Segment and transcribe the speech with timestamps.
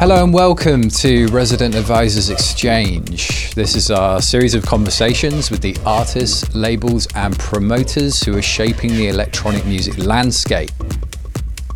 [0.00, 3.52] Hello and welcome to Resident Advisors Exchange.
[3.56, 8.90] This is our series of conversations with the artists, labels, and promoters who are shaping
[8.90, 10.70] the electronic music landscape.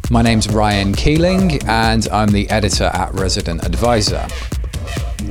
[0.09, 4.25] My name's Ryan Keeling, and I'm the editor at Resident Advisor.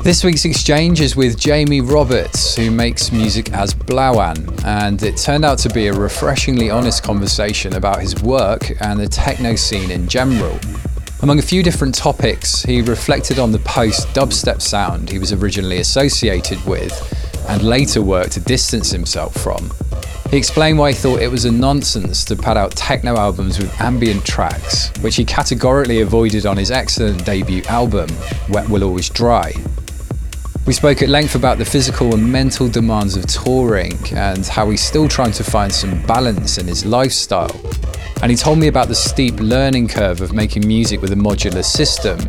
[0.04, 5.46] This week's exchange is with Jamie Roberts, who makes music as Blawan, and it turned
[5.46, 10.10] out to be a refreshingly honest conversation about his work and the techno scene in
[10.10, 10.60] general.
[11.22, 15.78] Among a few different topics, he reflected on the post dubstep sound he was originally
[15.78, 16.92] associated with
[17.48, 19.70] and later worked to distance himself from.
[20.32, 23.80] He explained why he thought it was a nonsense to pad out techno albums with
[23.80, 28.10] ambient tracks, which he categorically avoided on his excellent debut album,
[28.50, 29.54] Wet Will Always Dry.
[30.66, 34.82] We spoke at length about the physical and mental demands of touring and how he's
[34.82, 37.62] still trying to find some balance in his lifestyle.
[38.22, 41.64] And he told me about the steep learning curve of making music with a modular
[41.66, 42.20] system,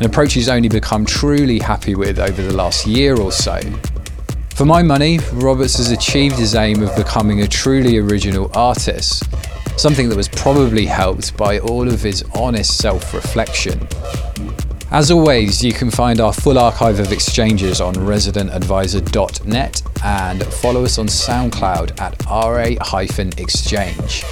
[0.00, 3.60] an approach he's only become truly happy with over the last year or so.
[4.56, 9.22] For my money, Roberts has achieved his aim of becoming a truly original artist,
[9.78, 13.78] something that was probably helped by all of his honest self reflection.
[14.90, 20.98] As always, you can find our full archive of exchanges on residentadvisor.net and follow us
[20.98, 24.24] on SoundCloud at ra-exchange.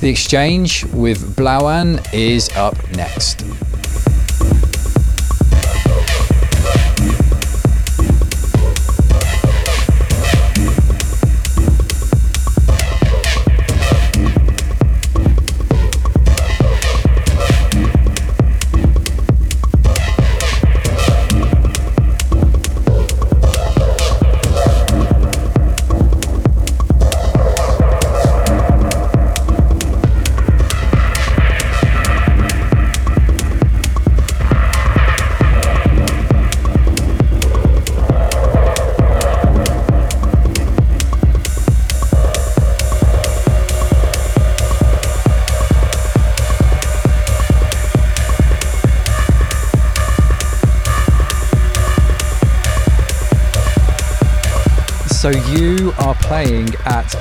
[0.00, 3.42] The exchange with Blawan is up next.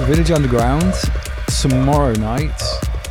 [0.08, 0.94] Village Underground
[1.62, 2.62] tomorrow night.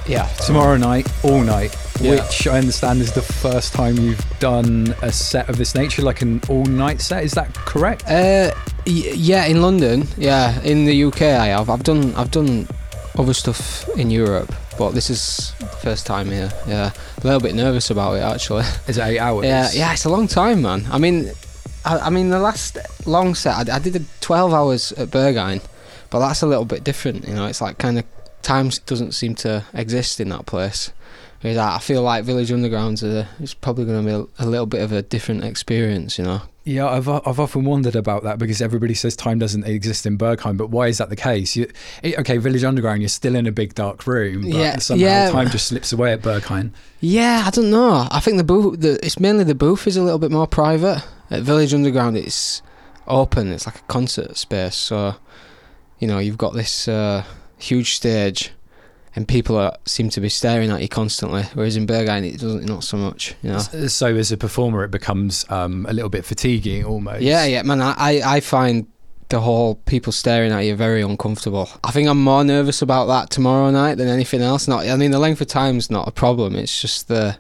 [0.07, 0.27] Yeah.
[0.47, 1.77] Tomorrow night, all night.
[2.01, 2.13] Yeah.
[2.13, 6.23] Which I understand is the first time you've done a set of this nature, like
[6.23, 7.25] an all-night set.
[7.25, 8.05] Is that correct?
[8.05, 8.51] Uh,
[8.87, 10.07] y- yeah, in London.
[10.17, 11.69] Yeah, in the UK, I have.
[11.71, 12.15] I've done.
[12.15, 12.67] I've done
[13.19, 16.51] other stuff in Europe, but this is the first time here.
[16.67, 16.93] Yeah,
[17.23, 18.65] a little bit nervous about it actually.
[18.89, 19.45] Is it eight hours?
[19.47, 20.87] Yeah, yeah, it's a long time, man.
[20.91, 21.31] I mean,
[21.85, 22.77] I, I mean, the last
[23.07, 25.63] long set, I, I did a 12 hours at Berghain,
[26.17, 27.29] but that's a little bit different.
[27.29, 28.05] You know, it's like kind of
[28.41, 30.91] time doesn't seem to exist in that place.
[31.43, 34.65] Whereas I feel like Village Underground's a, it's probably going to be a, a little
[34.65, 36.19] bit of a different experience.
[36.19, 36.43] You know.
[36.65, 40.57] Yeah, I've I've often wondered about that because everybody says time doesn't exist in Berghain,
[40.57, 41.55] but why is that the case?
[41.55, 41.71] You,
[42.03, 45.31] okay, Village Underground, you're still in a big dark room, but Yeah, somehow yeah.
[45.31, 46.71] time just slips away at Berghain.
[47.01, 48.09] Yeah, I don't know.
[48.11, 51.05] I think the booth, the, it's mainly the booth is a little bit more private.
[51.31, 52.63] At Village Underground, it's
[53.07, 53.53] open.
[53.53, 54.75] It's like a concert space.
[54.77, 55.15] So,
[55.99, 57.25] you know, you've got this uh,
[57.59, 58.51] huge stage,
[59.15, 61.45] and people are seem to be staring at you constantly.
[61.55, 62.67] Whereas in Berghain, it doesn't.
[62.67, 63.35] Not so much.
[63.43, 63.59] You know.
[63.59, 67.23] So as a performer, it becomes um, a little bit fatiguing almost.
[67.23, 67.81] Yeah, yeah, man.
[67.81, 68.87] I, I find
[69.29, 71.69] the whole people staring at you very uncomfortable.
[71.83, 74.69] I think I'm more nervous about that tomorrow night than anything else.
[74.69, 76.55] Not, I mean, the length of time's not a problem.
[76.55, 77.37] It's just the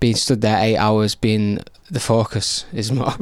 [0.00, 1.60] being stood there eight hours, being
[1.90, 3.06] the focus is more.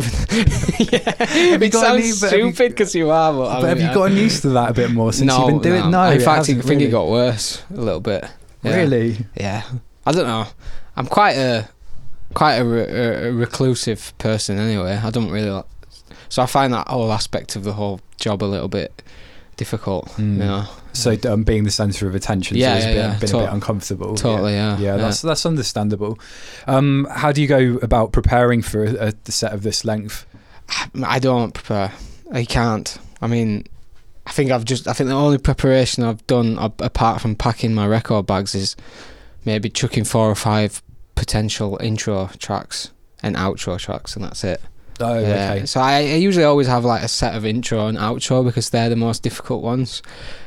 [0.78, 3.32] yeah, you it sounds but stupid because you are.
[3.32, 5.62] But, I But have you gotten used to that a bit more since no, you've
[5.62, 5.90] been doing?
[5.90, 6.04] no.
[6.06, 6.84] No, In fact, I think really.
[6.86, 8.24] it got worse a little bit.
[8.62, 8.76] Yeah.
[8.76, 9.18] Really?
[9.36, 9.62] Yeah,
[10.06, 10.46] I don't know.
[10.96, 11.68] I'm quite a
[12.32, 14.96] quite a, re- a, a reclusive person anyway.
[14.96, 15.66] I don't really, like,
[16.28, 19.02] so I find that whole aspect of the whole job a little bit
[19.56, 20.06] difficult.
[20.16, 20.32] Mm.
[20.32, 23.18] You know, So um, being the centre of attention, Yeah, so yeah, been, yeah.
[23.18, 24.14] been a bit uncomfortable.
[24.14, 26.18] totally, Yeah, yeah, yeah, that's that's understandable.
[26.66, 30.24] Um, how do you go about preparing for a, a set of this length?
[31.02, 31.92] I don't prepare.
[32.32, 32.96] I can't.
[33.20, 33.66] I mean,
[34.26, 34.88] I think I've just.
[34.88, 38.76] I think the only preparation I've done apart from packing my record bags is
[39.44, 40.80] maybe chucking four or five
[41.16, 42.90] potential intro tracks
[43.22, 44.60] and outro tracks, and that's it.
[45.00, 45.54] Oh, Yeah.
[45.56, 45.66] okay.
[45.66, 48.88] So I, I usually always have like a set of intro and outro because they're
[48.88, 50.02] the most difficult ones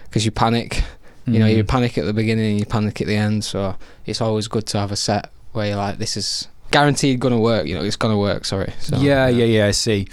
[0.10, 0.84] because you panic.
[1.26, 1.68] You know, you Mm.
[1.68, 3.44] panic at the beginning and you panic at the end.
[3.44, 3.76] So
[4.06, 7.68] it's always good to have a set where you're like, this is guaranteed gonna work.
[7.68, 8.46] You know, it's gonna work.
[8.46, 8.72] Sorry.
[8.80, 9.66] So, yeah, yeah, yeah.
[9.68, 10.08] I see.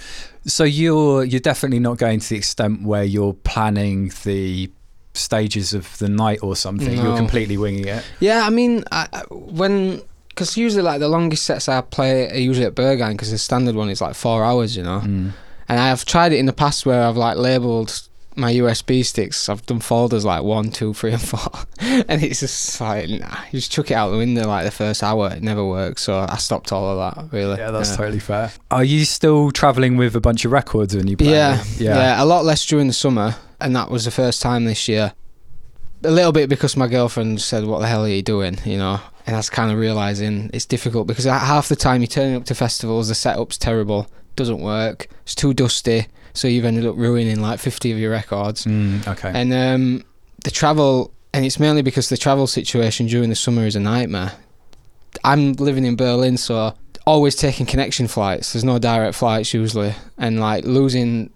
[0.45, 4.69] So you're you're definitely not going to the extent where you're planning the
[5.13, 6.93] stages of the night or something.
[6.93, 8.03] You're completely winging it.
[8.19, 12.65] Yeah, I mean, I, when because usually like the longest sets I play are usually
[12.65, 14.99] at Berghain because the standard one is like four hours, you know.
[14.99, 15.31] Mm.
[15.69, 18.01] And I've tried it in the past where I've like labelled
[18.35, 19.49] my USB sticks.
[19.49, 23.59] I've done folders like one, two, three, and four, and it's just like nah, you
[23.59, 25.31] just chuck it out the window like the first hour.
[25.31, 27.33] It never works, so I stopped all of that.
[27.33, 28.51] Really, Yeah, that's totally fair.
[28.71, 31.31] Are you still traveling with a bunch of records when you play?
[31.31, 34.87] Yeah, yeah, a lot less during the summer, and that was the first time this
[34.87, 35.13] year.
[36.03, 38.99] A little bit because my girlfriend said, "What the hell are you doing?" You know,
[39.25, 42.45] and that's kind of realizing it's difficult because uh, half the time you're turning up
[42.45, 47.41] to festivals, the setup's terrible, doesn't work, it's too dusty, so you've ended up ruining
[47.41, 48.65] like 50 of your records.
[48.65, 49.31] Mm, okay.
[49.33, 50.03] And um,
[50.43, 54.33] the travel, and it's mainly because the travel situation during the summer is a nightmare.
[55.23, 58.53] I'm living in Berlin, so always taking connection flights.
[58.53, 61.31] There's no direct flights usually, and like losing,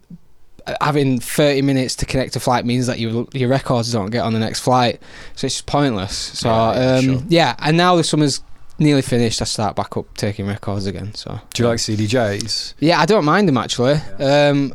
[0.81, 4.33] having 30 minutes to connect a flight means that your your records don't get on
[4.33, 5.01] the next flight,
[5.35, 6.15] so it's pointless.
[6.15, 7.23] So yeah, um, sure.
[7.29, 8.41] yeah, and now the summer's
[8.79, 9.41] nearly finished.
[9.41, 11.13] I start back up taking records again.
[11.13, 12.75] So Do you like CDJs?
[12.79, 13.99] yeah, I don't mind them actually.
[14.19, 14.73] Um,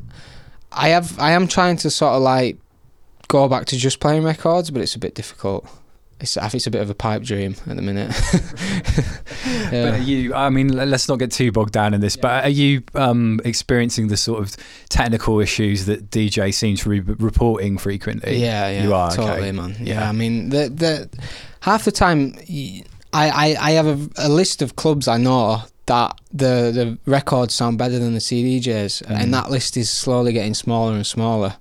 [0.72, 2.58] I have, I am trying to sort of like
[3.28, 5.66] go back to just playing records, but it's a bit difficult.
[6.20, 8.12] It's, I think it's a bit of a pipe dream at the minute.
[9.70, 12.48] But are you, I mean, let's not get too bogged down in this, but are
[12.50, 14.56] you um, experiencing the sort of
[14.88, 18.36] technical issues that DJ seems to be reporting frequently?
[18.36, 19.16] yeah, yeah, You are, okay.
[19.16, 19.74] totally, man.
[19.80, 20.08] Yeah, Yeah.
[20.08, 21.10] I mean, the the
[21.60, 22.34] half the time,
[23.14, 27.54] I I, I have a, a list of clubs I know that the the records
[27.54, 29.10] sound better than the CDJs, Mm.
[29.20, 31.56] and that list is slowly getting smaller and smaller.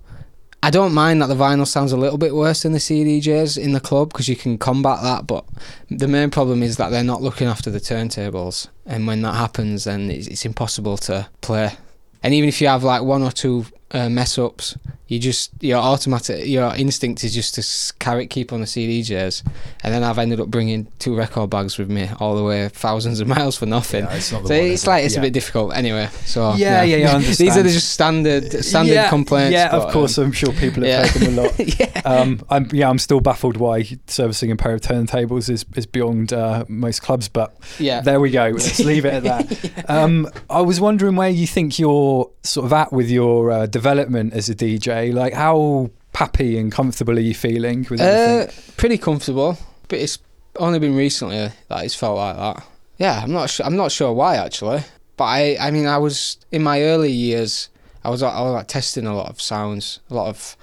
[0.65, 3.73] I don't mind that the vinyl sounds a little bit worse than the CDJs in
[3.73, 5.44] the club because you can combat that, but
[5.89, 9.83] the main problem is that they're not looking after the turntables, and when that happens,
[9.83, 11.75] then it's, it's impossible to play.
[12.23, 15.78] And even if you have like one or two uh, mess ups, you just your
[15.78, 19.44] automatic your instinct is just to carry keep on the CDJs,
[19.84, 23.19] and then I've ended up bringing two record bags with me all the way thousands
[23.19, 24.06] of miles for nothing.
[24.06, 25.19] Yeah, it's So one, it's like it's Yeah.
[25.19, 26.10] a bit difficult anyway.
[26.25, 29.54] So Yeah, yeah, yeah, These are the just standard standard yeah, complaints.
[29.54, 30.18] Yeah, but, of course.
[30.18, 31.60] um, I'm sure people have heard them a lot.
[31.80, 32.01] yeah.
[32.06, 36.34] Um, I'm yeah, I'm still baffled why servicing a pair of turntables is, is beyond
[36.34, 38.01] uh, most clubs, but Yeah.
[38.01, 38.48] there we go.
[38.48, 39.90] Let's leave it at that.
[39.90, 43.82] Um, I was wondering where you think you're sort of at with your uh, development
[43.85, 45.13] as a DJ.
[45.13, 48.47] Like, how happy and comfortable are you feeling with Uh,
[48.77, 49.57] pretty comfortable,
[49.88, 50.19] but it's
[50.57, 52.63] only been recently that it's felt like that.
[52.97, 53.50] Yeah, I'm not.
[53.50, 54.81] Su- I'm not sure why actually,
[55.18, 55.57] but I.
[55.59, 57.69] I mean, I was in my early years.
[58.04, 58.21] I was.
[58.21, 60.56] I was like testing a lot of sounds, a lot of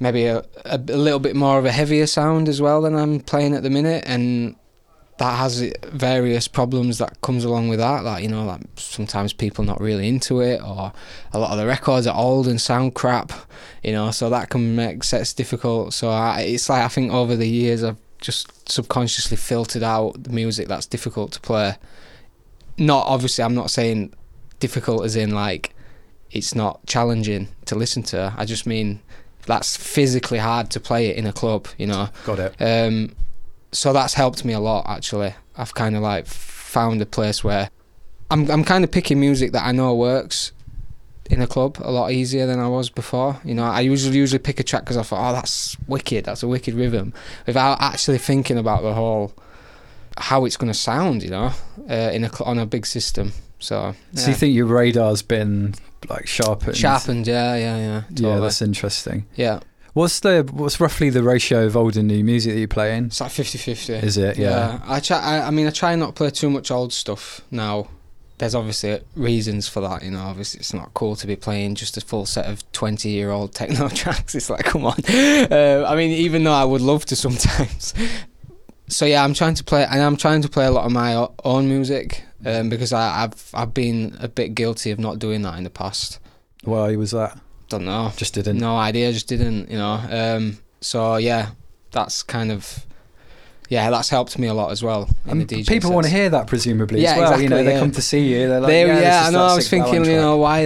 [0.00, 3.20] maybe a, a, a little bit more of a heavier sound as well than I'm
[3.20, 4.56] playing at the minute, and
[5.22, 8.02] that has various problems that comes along with that.
[8.02, 10.92] Like you know, like sometimes people not really into it, or
[11.32, 13.32] a lot of the records are old and sound crap.
[13.84, 15.94] You know, so that can make sets difficult.
[15.94, 20.30] So I, it's like I think over the years I've just subconsciously filtered out the
[20.30, 21.76] music that's difficult to play.
[22.76, 24.14] Not obviously, I'm not saying
[24.58, 25.72] difficult as in like
[26.32, 28.34] it's not challenging to listen to.
[28.36, 29.00] I just mean
[29.46, 31.68] that's physically hard to play it in a club.
[31.78, 32.08] You know.
[32.24, 32.54] Got it.
[32.60, 33.14] Um,
[33.72, 35.34] so that's helped me a lot actually.
[35.56, 37.70] I've kind of like found a place where
[38.30, 40.52] I'm I'm kind of picking music that I know works
[41.30, 43.40] in a club a lot easier than I was before.
[43.44, 46.42] You know, I usually usually pick a track because I thought, oh, that's wicked, that's
[46.42, 47.12] a wicked rhythm,
[47.46, 49.32] without actually thinking about the whole
[50.18, 51.22] how it's going to sound.
[51.22, 51.52] You know,
[51.88, 53.32] uh, in a on a big system.
[53.58, 55.74] So, So you think your radar's been
[56.08, 56.76] like sharpened?
[56.76, 57.28] sharpened?
[57.28, 58.02] Yeah, yeah, yeah.
[58.10, 59.26] Yeah, that's interesting.
[59.36, 59.60] yeah.
[59.94, 63.06] What's the what's roughly the ratio of old and new music that you play in?
[63.06, 64.02] It's like 50-50.
[64.02, 64.38] Is it?
[64.38, 64.80] Yeah.
[64.84, 65.18] I try.
[65.18, 67.88] I, I mean, I try not to play too much old stuff now.
[68.38, 70.20] There's obviously reasons for that, you know.
[70.22, 74.34] Obviously, it's not cool to be playing just a full set of twenty-year-old techno tracks.
[74.34, 74.98] It's like, come on.
[75.08, 77.94] Uh, I mean, even though I would love to sometimes.
[78.88, 81.26] So yeah, I'm trying to play, and I'm trying to play a lot of my
[81.44, 85.56] own music um, because I, I've I've been a bit guilty of not doing that
[85.56, 86.18] in the past.
[86.64, 87.38] Why was that?
[87.72, 88.12] Don't know.
[88.16, 88.58] Just didn't.
[88.58, 89.98] No idea, just didn't, you know.
[90.10, 91.50] Um, so yeah,
[91.90, 92.84] that's kind of
[93.70, 95.08] yeah, that's helped me a lot as well.
[95.24, 97.40] And people want to hear that presumably Yeah, as well.
[97.40, 98.46] you know, exactly, they come to see you.
[98.46, 99.44] They're like, They- yeah, yeah, I know.
[99.44, 100.58] I was thinking, you know, why?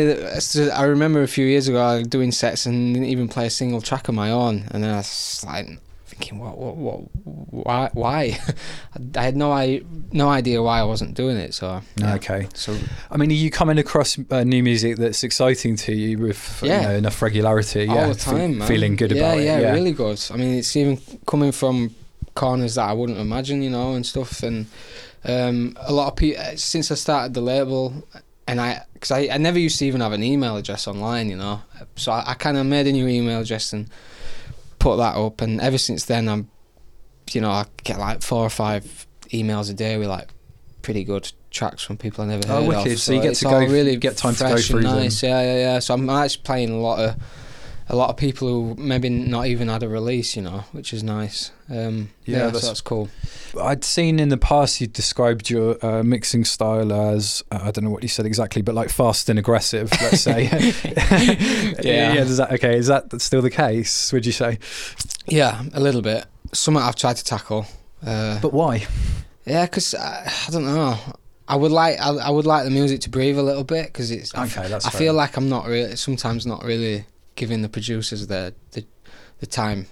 [0.74, 3.50] I remember a few years ago I was doing sets and didn't even play a
[3.50, 5.78] single track of my own, and then I was like
[6.16, 8.38] thinking, what, what, what, why, why?
[9.16, 9.82] I had no, I,
[10.12, 11.54] no idea why I wasn't doing it.
[11.54, 12.14] So yeah.
[12.14, 12.48] Okay.
[12.54, 12.76] So
[13.10, 16.80] I mean, are you coming across uh, new music that's exciting to you with Yeah.
[16.80, 17.86] you know, enough regularity?
[17.88, 18.68] all yeah, the time, man.
[18.68, 19.62] feeling good yeah, about yeah, it.
[19.62, 20.22] Yeah, really good.
[20.30, 21.94] I mean, it's even coming from
[22.34, 24.42] corners that I wouldn't imagine, you know, and stuff.
[24.42, 24.66] And
[25.24, 28.06] um, a lot of people since I started the label,
[28.48, 31.36] and I because I, I never used to even have an email address online, you
[31.36, 31.62] know,
[31.96, 33.90] so I, I kind of made a new email address and
[34.86, 36.48] put that up, and ever since then I'm,
[37.32, 40.28] you know, I get like four or five emails a day with like
[40.82, 42.92] pretty good tracks from people I never Oh, heard wicked.
[42.92, 42.98] of.
[43.00, 44.94] So you get to go- really get time to go through them.
[44.96, 45.22] nice.
[45.24, 45.78] Yeah, yeah, yeah.
[45.80, 47.16] So I'm actually playing a lot of
[47.88, 51.02] a lot of people who maybe not even had a release, you know, which is
[51.04, 51.52] nice.
[51.70, 53.08] Um, Yeah, yeah, that's- so that's cool.
[53.60, 57.84] I'd seen in the past you described your uh, mixing style as uh, I don't
[57.84, 59.90] know what you said exactly, but like fast and aggressive.
[60.02, 60.46] Let's say.
[61.82, 62.14] Yeah.
[62.14, 62.22] yeah.
[62.22, 62.76] Is that okay?
[62.76, 64.12] Is that still the case?
[64.12, 64.58] Would you say?
[65.26, 66.26] Yeah, a little bit.
[66.52, 67.66] Something I've tried to tackle.
[68.04, 68.86] Uh, But why?
[69.44, 70.98] yeah, because I, I don't know.
[71.48, 74.10] I would like I, I would like the music to breathe a little bit because
[74.10, 74.34] it's.
[74.34, 77.04] Okay, that's I feel like I'm not really sometimes not really
[77.36, 78.84] giving the producers the the,
[79.40, 79.86] the time.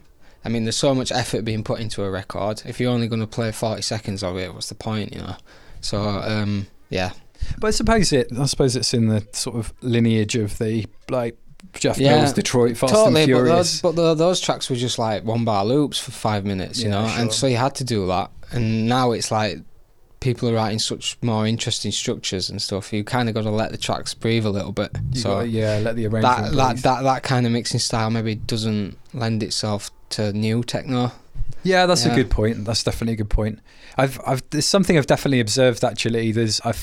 [0.44, 2.62] I mean, there's so much effort being put into a record.
[2.66, 5.36] If you're only going to play 40 seconds of it, what's the point, you know?
[5.80, 7.12] So um, yeah,
[7.58, 8.28] But I suppose it.
[8.38, 11.38] I suppose it's in the sort of lineage of the like
[11.72, 13.22] Jeff Yeah, Mills, Detroit, Fast totally.
[13.22, 13.80] and But Furious.
[13.80, 16.90] those, but the, those tracks were just like one bar loops for five minutes, you
[16.90, 18.30] Yeah, know, and so you had to do that.
[18.52, 19.58] And now it's like
[20.24, 22.94] people are writing such more interesting structures and stuff.
[22.94, 24.90] You kind of got to let the tracks breathe a little bit.
[25.12, 26.56] You so gotta, yeah, let the that arrangement.
[26.56, 26.82] that, breathe.
[26.82, 31.12] that that kind of mixing style maybe doesn't lend itself to new techno.
[31.62, 32.64] Yeah, that's a good point.
[32.64, 33.58] That's definitely a good point.
[33.96, 35.84] I've, I've, there's something I've definitely observed.
[35.84, 36.76] Actually, there's, I've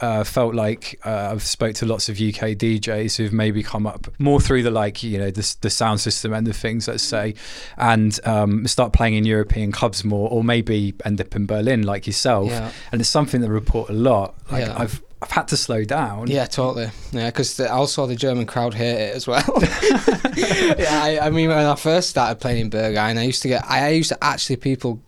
[0.00, 4.08] uh, felt like uh, I've spoke to lots of UK DJs who've maybe come up
[4.18, 7.34] more through the like, you know, the, the sound system and the things, let's say,
[7.76, 12.06] and um, start playing in European clubs more, or maybe end up in Berlin like
[12.06, 12.48] yourself.
[12.48, 14.34] Yeah, And it's something that report a lot.
[14.50, 14.78] Like Yeah.
[14.78, 16.28] I've, I've had to slow down.
[16.28, 16.90] yeah, totally.
[17.12, 19.44] Yeah, because I also saw the German crowd hate it as well.
[19.60, 23.64] yeah, I, I mean, when I first started playing in Berghain, I used to get,
[23.70, 25.00] I used to actually people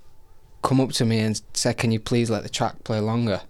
[0.63, 3.41] come up to me and say, "Can you please let the track play longer?"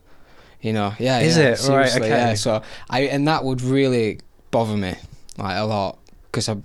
[0.63, 1.69] You know, yeah, Is yeah, it?
[1.69, 2.09] Right, okay.
[2.09, 4.21] Yeah, so I and that would really
[4.53, 4.95] bother me
[5.37, 6.57] like a lot because I.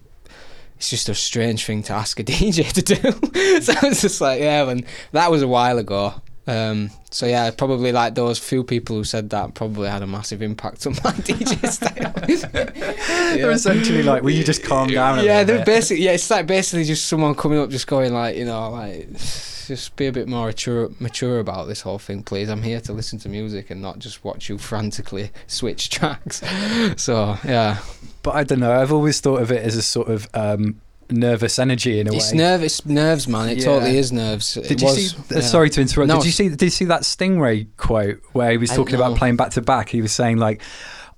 [0.75, 2.95] It's just a strange thing to ask a DJ to do.
[3.61, 6.13] so it's just like, yeah, and that was a while ago.
[6.47, 10.41] Um, so yeah, probably like those few people who said that probably had a massive
[10.41, 12.13] impact on my DJ style.
[13.37, 15.23] They're essentially like, will you just calm down?
[15.23, 15.65] Yeah, they're bit?
[15.65, 19.09] basically yeah, it's like basically just someone coming up, just going like, you know, like
[19.67, 22.49] just be a bit more mature, mature about this whole thing, please.
[22.49, 26.41] I'm here to listen to music and not just watch you frantically switch tracks.
[26.95, 27.79] So yeah,
[28.23, 28.71] But I don't know.
[28.71, 32.31] I've always thought of it as a sort of um, nervous energy in a it's
[32.31, 32.37] way.
[32.37, 33.49] nerve, it's nerves, man.
[33.49, 33.65] It Yeah.
[33.65, 34.53] totally is nerves.
[34.55, 35.17] Did it you was, see?
[35.31, 35.37] yeah.
[35.37, 36.07] uh, Sorry to interrupt.
[36.09, 36.49] No, did you see?
[36.49, 39.89] Did you see that Stingray quote where he was talking about playing back to back?
[39.89, 40.61] He was saying like,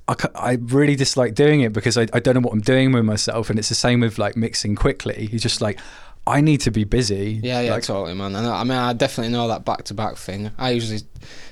[0.07, 3.05] I, I really dislike doing it because I, I don't know what I'm doing with
[3.05, 5.27] myself, and it's the same with like mixing quickly.
[5.27, 5.79] He's just like,
[6.27, 7.39] I need to be busy.
[7.43, 8.35] Yeah, yeah, Like, totally, man.
[8.35, 10.51] I, know, I mean, I definitely know that back to back thing.
[10.57, 11.01] I usually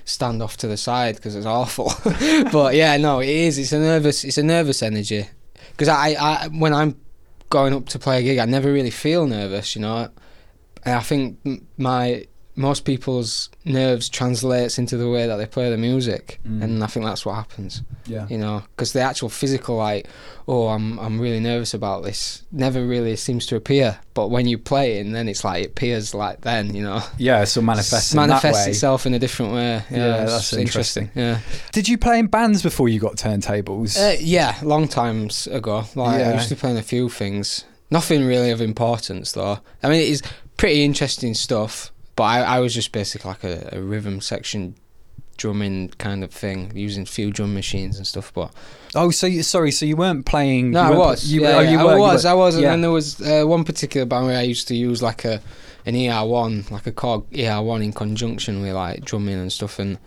[0.06, 1.92] stand off to the side because it's awful.
[2.52, 3.58] but yeah, no, it is.
[3.58, 4.24] It's a nervous.
[4.24, 5.28] It's a nervous energy.
[5.72, 6.96] Because I, I, when I'm
[7.50, 10.10] going up to play a gig, I never really feel nervous, you know.
[10.84, 11.40] And I think
[11.78, 12.26] my
[12.58, 16.64] most people's nerves translates into the way that they play the music, Mm.
[16.64, 17.84] and I think that's what happens.
[18.08, 18.26] Yeah.
[18.30, 20.08] you know because the actual physical like
[20.48, 24.00] oh i'm i'm really nervous about this never really seems to appear.
[24.14, 27.02] But when you play it and then it's like it appears like then you know?
[27.18, 29.84] Yeah, so manifests manifests itself in a different way.
[29.92, 31.12] Yeah, Yeah, that's interesting.
[31.16, 31.40] yeah.
[31.74, 33.98] Did you play in bands before you got turntables?
[33.98, 35.84] uh, yeah long times ago.
[35.96, 36.30] Like Yeah.
[36.32, 37.66] i used to play in a few things.
[37.92, 39.60] Nothing really of importance though.
[39.84, 40.22] I mean it is
[40.56, 44.76] pretty interesting stuff but i, I was just basically like a, a rhythm section
[45.38, 48.52] drumming kind of thing using few drum machines and stuff but
[48.96, 50.72] oh, so you, sorry, so you weren't playing?
[50.72, 51.32] No, you I was.
[51.32, 51.92] You, yeah, oh, you yeah, were.
[51.92, 52.26] I was.
[52.26, 52.56] I was.
[52.56, 52.72] And Yeah.
[52.72, 55.40] then there was uh, one particular band where I used to use like a
[55.86, 60.00] an ER1, like a Korg ER1 in conjunction with like drumming and stuff, and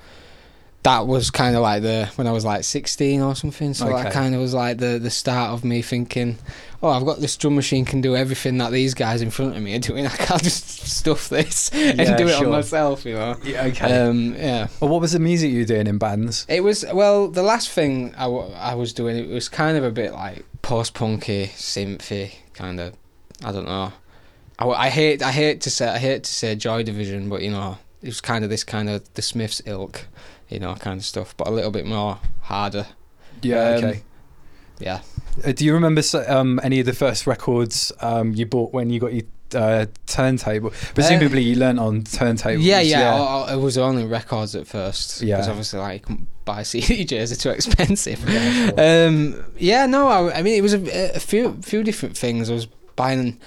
[0.82, 3.74] that was kind of like the when I was like 16 or something.
[3.74, 4.02] So Okay.
[4.04, 6.38] that kind of was like the the start of me thinking,
[6.82, 9.62] oh, I've got this drum machine can do everything that these guys in front of
[9.62, 10.06] me are doing.
[10.14, 12.46] I can't just stuff this and Yeah, do it sure.
[12.46, 13.36] on myself, you know.
[13.44, 14.00] Yeah, okay.
[14.00, 14.68] Um, yeah.
[14.80, 16.46] well, what was the music you were doing in bands?
[16.48, 17.28] It was well.
[17.28, 20.44] The last thing I, w- I was doing it was kind of a bit like
[20.62, 22.94] post punky, synthy kind of.
[23.44, 23.92] I don't know.
[24.58, 27.50] I, I hate I hate to say I hate to say Joy Division, but you
[27.50, 30.06] know it was kind of this kind of the Smiths ilk,
[30.50, 32.86] you know, kind of stuff, but a little bit more harder.
[33.42, 34.02] Yeah, Um, okay.
[34.78, 35.00] Yeah.
[35.44, 38.98] Uh, do you remember um, any of the first records um, you bought when you
[39.00, 40.70] got your uh, turntable?
[40.94, 42.62] Presumably, you learnt on turntables.
[42.62, 43.14] Yeah, yeah.
[43.14, 45.22] I- I- it was only records at first.
[45.22, 45.36] Yeah.
[45.36, 46.06] Because obviously, like,
[46.44, 48.28] buy CDJs; they're too expensive.
[48.28, 49.08] Yeah, sure.
[49.08, 52.50] Um, yeah, no, I, I mean it was a, a few few different things.
[52.50, 52.66] I was
[52.96, 53.38] buying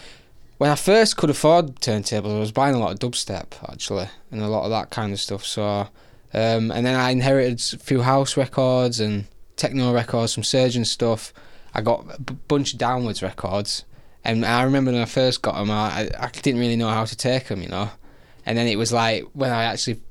[0.60, 2.36] when I first could afford turntables.
[2.36, 5.20] I was buying a lot of dubstep actually, and a lot of that kind of
[5.20, 5.44] stuff.
[5.46, 5.88] So,
[6.34, 9.26] um, and then I inherited a few house records and
[9.56, 11.34] techno records from Surgeon stuff.
[11.74, 13.86] I got a bunch of downwards records,
[14.24, 17.16] and I remember when I first got them, I, I didn't really know how to
[17.16, 17.90] take them, you know.
[18.46, 20.02] And then it was like when I actually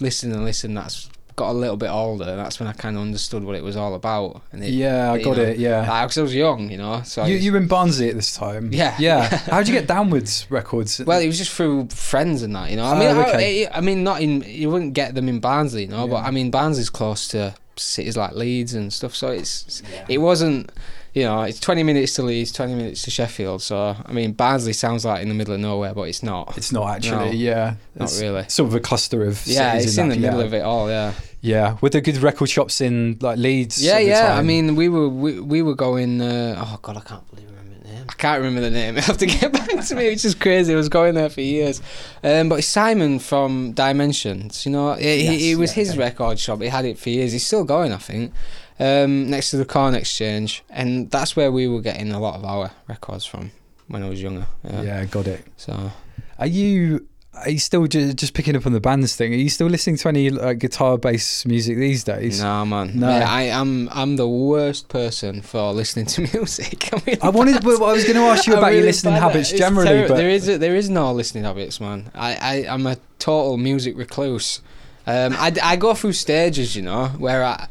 [0.00, 1.08] listened and listened, that's
[1.38, 3.94] got a little bit older, that's when I kind of understood what it was all
[3.94, 4.42] about.
[4.52, 5.58] And it, yeah, I got know, it.
[5.58, 5.80] Yeah.
[6.02, 7.00] Because I was young, you know.
[7.04, 8.70] So You, you were in Barnsley at this time.
[8.72, 8.94] Yeah.
[8.98, 9.28] Yeah.
[9.50, 11.00] How'd you get Downwards Records?
[11.06, 12.84] well, it was just through friends and that, you know.
[12.84, 13.66] I Oh, mean, okay.
[13.66, 16.06] I, I mean, not in you wouldn't get them in Barnsley, you know.
[16.08, 20.70] But I mean, Barnsley's close to cities like Leeds and stuff, so it's it wasn't.
[21.14, 23.60] You know, it's 20 minutes to Leeds, 20 minutes to Sheffield.
[23.62, 26.56] So, I mean, Barnsley sounds like in the middle of nowhere, but it's not.
[26.56, 27.30] It's not actually.
[27.30, 27.74] No, yeah.
[27.96, 28.44] not It's really.
[28.48, 29.44] Sort of a cluster of.
[29.46, 30.46] Yeah, it's in that, the middle yeah.
[30.46, 31.14] of it all, yeah.
[31.40, 31.76] Yeah.
[31.80, 33.82] with the good record shops in like Leeds?
[33.84, 34.36] Yeah, at the yeah.
[34.36, 36.20] I mean, we were we, we were going.
[36.20, 38.04] Uh, oh God, I can't believe remember the name.
[38.08, 38.96] I can't remember the name.
[38.98, 40.06] I have to get back to me.
[40.06, 40.72] It's just crazy.
[40.72, 41.80] I was going there for years.
[42.22, 44.66] Um, but Simon from Dimensions.
[44.66, 45.98] You know, it, Yes, it, it was yeah, his okay.
[45.98, 46.60] record shop.
[46.60, 47.32] He had it for years.
[47.32, 48.32] He's still going, I think.
[48.80, 52.44] Um, next to the Corn Exchange, and that's where we were getting a lot of
[52.44, 53.50] our records from
[53.88, 54.46] when I was younger.
[54.62, 54.82] Yeah.
[54.82, 55.44] Yeah, got it.
[55.56, 55.90] So
[56.38, 57.08] Are you?
[57.44, 59.32] Are you still just, just picking up on the bands thing?
[59.32, 62.42] Are you still listening to any like guitar based music these days?
[62.42, 62.98] no, man.
[62.98, 63.06] No.
[63.06, 63.88] Mate, I am.
[63.92, 66.90] I'm the worst person for listening to music.
[67.06, 67.64] Really I wanted.
[67.64, 69.54] well, I was going to ask you about your listening habits it.
[69.54, 72.10] It's generally, but there is there is no listening habits, man.
[72.14, 74.60] I, I I'm a total music recluse.
[75.06, 77.68] Um, I, I go through stages, you know, where I,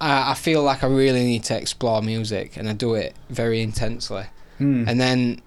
[0.00, 3.60] I I feel like I really need to explore music, and I do it very
[3.60, 4.24] intensely.
[4.58, 4.88] Hmm.
[4.88, 5.40] And then,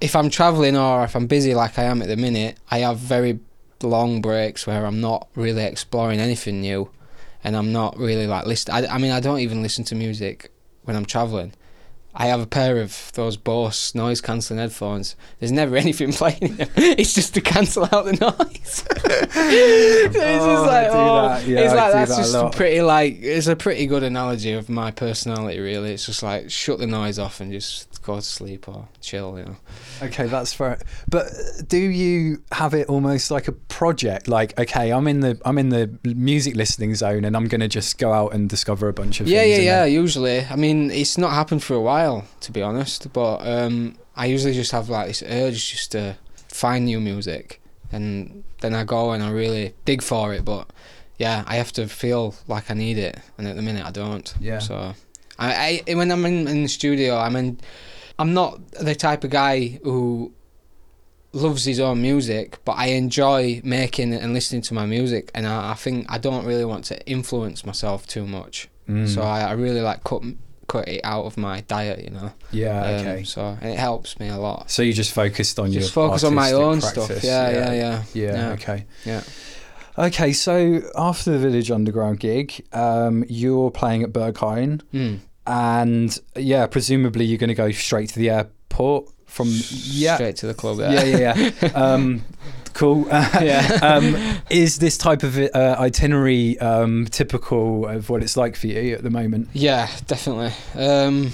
[0.00, 2.98] if I'm traveling or if I'm busy like I am at the minute, I have
[2.98, 3.38] very
[3.82, 6.90] long breaks where I'm not really exploring anything new,
[7.44, 8.72] and I'm not really like listen.
[8.74, 10.50] I, I mean, I don't even listen to music
[10.84, 11.52] when I'm traveling.
[12.14, 15.14] I have a pair of those Bose noise cancelling headphones.
[15.38, 16.38] There's never anything playing.
[16.42, 16.68] in them.
[16.76, 18.84] It's just to cancel out the noise.
[18.94, 21.46] it's Oh, just like, oh, that.
[21.46, 24.52] Yeah, it's I like that's that just a pretty like it's a pretty good analogy
[24.52, 25.60] of my personality.
[25.60, 29.38] Really, it's just like shut the noise off and just go to sleep or chill.
[29.38, 29.56] You know.
[30.02, 30.78] Okay, that's fair.
[31.08, 34.28] But uh, do you have it almost like a project?
[34.28, 37.68] Like, okay, I'm in the I'm in the music listening zone, and I'm going to
[37.68, 39.58] just go out and discover a bunch of Yeah, things.
[39.64, 39.84] yeah, yeah.
[39.84, 41.99] Usually, I mean, it's not happened for a while,
[42.40, 43.12] to be honest.
[43.12, 46.16] But um, I usually just have like this urge just to
[46.48, 47.60] find new music,
[47.92, 50.44] and then I go and I really dig for it.
[50.44, 50.70] But
[51.18, 54.32] yeah, I have to feel like I need it, and at the minute I don't.
[54.40, 54.58] Yeah.
[54.58, 54.94] So,
[55.38, 57.58] I, I when I'm in, in the studio, I'm in.
[58.18, 60.32] I'm not the type of guy who
[61.32, 65.72] loves his own music, but I enjoy making and listening to my music, and I,
[65.72, 68.68] I think I don't really want to influence myself too much.
[68.88, 69.08] Mm.
[69.08, 70.22] So I, I really like cut
[70.72, 72.30] cut it out of my diet, you know.
[72.52, 73.24] yeah, Um, okay.
[73.24, 74.70] so and it helps me a lot.
[74.70, 77.04] So you just focused on your Just focus on my own practice.
[77.04, 77.24] stuff.
[77.24, 78.52] Yeah, yeah, yeah, Yeah, Yeah.
[78.56, 78.84] okay.
[79.04, 79.22] Yeah.
[79.98, 85.18] Okay, so after the Village Underground gig, um, you're playing at Berghain, Mm.
[85.46, 89.48] and yeah, presumably you're going to go straight to the airport from
[89.84, 90.78] yeah, Straight to the club.
[90.80, 91.68] yeah, yeah, yeah.
[91.74, 92.22] um,
[92.74, 93.06] cool.
[93.10, 93.78] Yeah.
[93.82, 94.16] um,
[94.50, 99.02] is this type of uh, itinerary um, typical of what it's like for you at
[99.02, 99.48] the moment?
[99.52, 100.52] Yeah, definitely.
[100.80, 101.32] Um,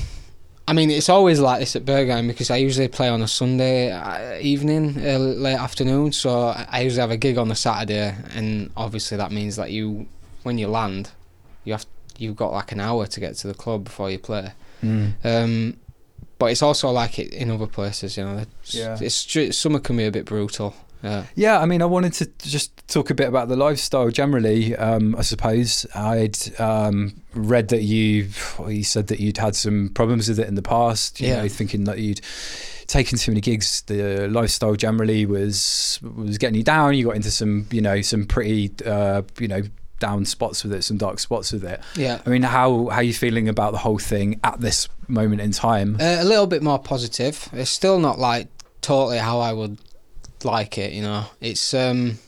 [0.68, 3.92] I mean, it's always like this at Berghain because I usually play on a Sunday
[3.92, 6.10] uh, evening, uh, late afternoon.
[6.12, 10.06] So I usually have a gig on the Saturday, and obviously that means that you,
[10.42, 11.10] when you land,
[11.64, 11.86] you have
[12.18, 14.52] you've got like an hour to get to the club before you play.
[15.24, 15.76] Um,
[16.38, 18.38] but it's also like it in other places, you know.
[18.62, 18.98] It's, Yeah.
[19.00, 20.74] it's summer can be a bit brutal.
[21.02, 21.24] Yeah.
[21.34, 24.74] Yeah, I mean, I wanted to just talk a bit about the lifestyle generally.
[24.76, 28.28] Um, I suppose I'd um, read that you,
[28.58, 31.20] well, you said that you'd had some problems with it in the past.
[31.20, 31.42] You Yeah.
[31.42, 32.20] know, thinking that you'd
[32.86, 33.82] taken too many gigs.
[33.82, 36.94] The lifestyle generally was was getting you down.
[36.94, 39.62] You got into some, you know, some pretty, uh, you know,
[39.98, 41.80] down spots with it, some dark spots with it.
[41.96, 42.20] Yeah.
[42.26, 45.52] I mean, how how are you feeling about the whole thing at this moment in
[45.52, 45.96] time?
[46.00, 47.48] Uh, a little bit more positive.
[47.52, 48.48] It's still not like
[48.82, 49.78] totally how I would
[50.46, 50.92] like it.
[50.92, 52.18] You know, it's um.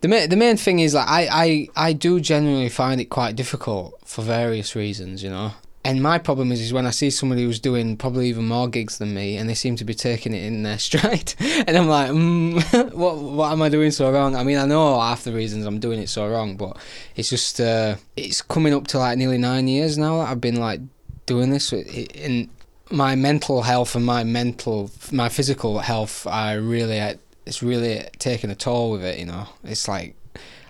[0.00, 3.34] The main, the main thing is like I, I, I do genuinely find it quite
[3.34, 5.54] difficult for various reasons, you know.
[5.84, 8.98] And my problem is, is when I see somebody who's doing probably even more gigs
[8.98, 12.10] than me, and they seem to be taking it in their stride, and I'm like,
[12.10, 14.36] mm, what, what am I doing so wrong?
[14.36, 16.76] I mean, I know half the reasons I'm doing it so wrong, but
[17.16, 20.60] it's just, uh, it's coming up to like nearly nine years now that I've been
[20.60, 20.80] like
[21.26, 22.50] doing this, and
[22.90, 26.98] my mental health and my mental, my physical health, I really,
[27.46, 29.18] it's really taking a toll with it.
[29.18, 30.14] You know, it's like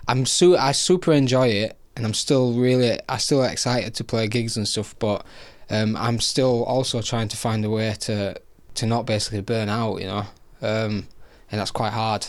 [0.06, 4.26] I'm su- I super enjoy it, and I'm still really, I still excited to play
[4.28, 5.24] gigs and stuff, but
[5.70, 8.40] um, I'm still also trying to find a way to
[8.74, 10.00] to not basically burn out.
[10.00, 10.26] You know,
[10.62, 11.08] um,
[11.50, 12.26] and that's quite hard.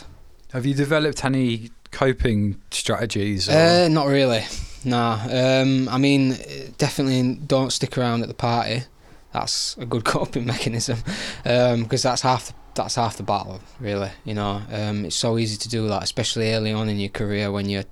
[0.51, 3.47] Have you developed any coping strategies?
[3.49, 4.43] Uh, not really.
[4.83, 5.19] Nah.
[5.29, 6.37] Um, I mean,
[6.77, 8.83] definitely don't stick around at the party.
[9.31, 10.99] That's a good coping mechanism,
[11.43, 14.11] because that's half the, that's half the battle, really.
[14.25, 17.51] You know, um, it's so easy to do that, especially early on in your career
[17.51, 17.85] when you're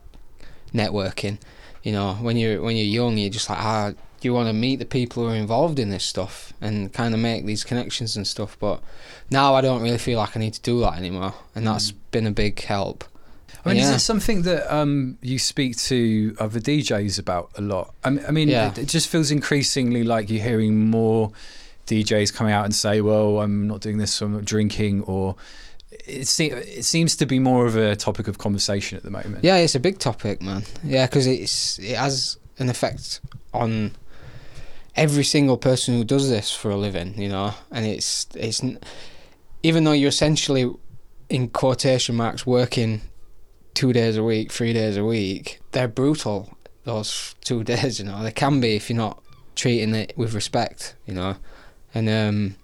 [0.74, 1.40] networking.
[1.84, 4.78] You know, when you're when you're young, you're just like ah, you want to meet
[4.80, 8.28] the people who are involved in this stuff and kind of make these connections and
[8.28, 8.58] stuff.
[8.60, 8.82] But
[9.30, 12.28] now I don't really feel like I need to do that anymore, and that's been
[12.28, 13.04] a big help.
[13.66, 13.96] I mean, is Yeah.
[13.96, 17.94] it something that um, you speak to other DJs about a lot?
[18.04, 18.70] I mean, I mean Yeah.
[18.72, 21.32] it, it just feels increasingly like you're hearing more
[21.88, 25.36] DJs coming out and say, "Well, I'm not doing this, so I'm not drinking," or
[26.06, 29.44] it, se- it seems to be more of a topic of conversation at the moment.
[29.44, 30.64] Yeah, it's a big topic, man.
[30.84, 33.22] Yeah, because it's it has an effect
[33.54, 33.92] on
[34.96, 37.54] every single person who does this for a living, you know.
[37.72, 38.62] And it's it's
[39.64, 40.70] even though you're essentially
[41.30, 43.02] in quotation marks working
[43.78, 46.58] two days a week, three days a week, they're brutal.
[46.84, 49.22] Those two days, you know, they can be if you're not
[49.56, 51.36] treating it with respect, you know.
[51.94, 52.56] And um,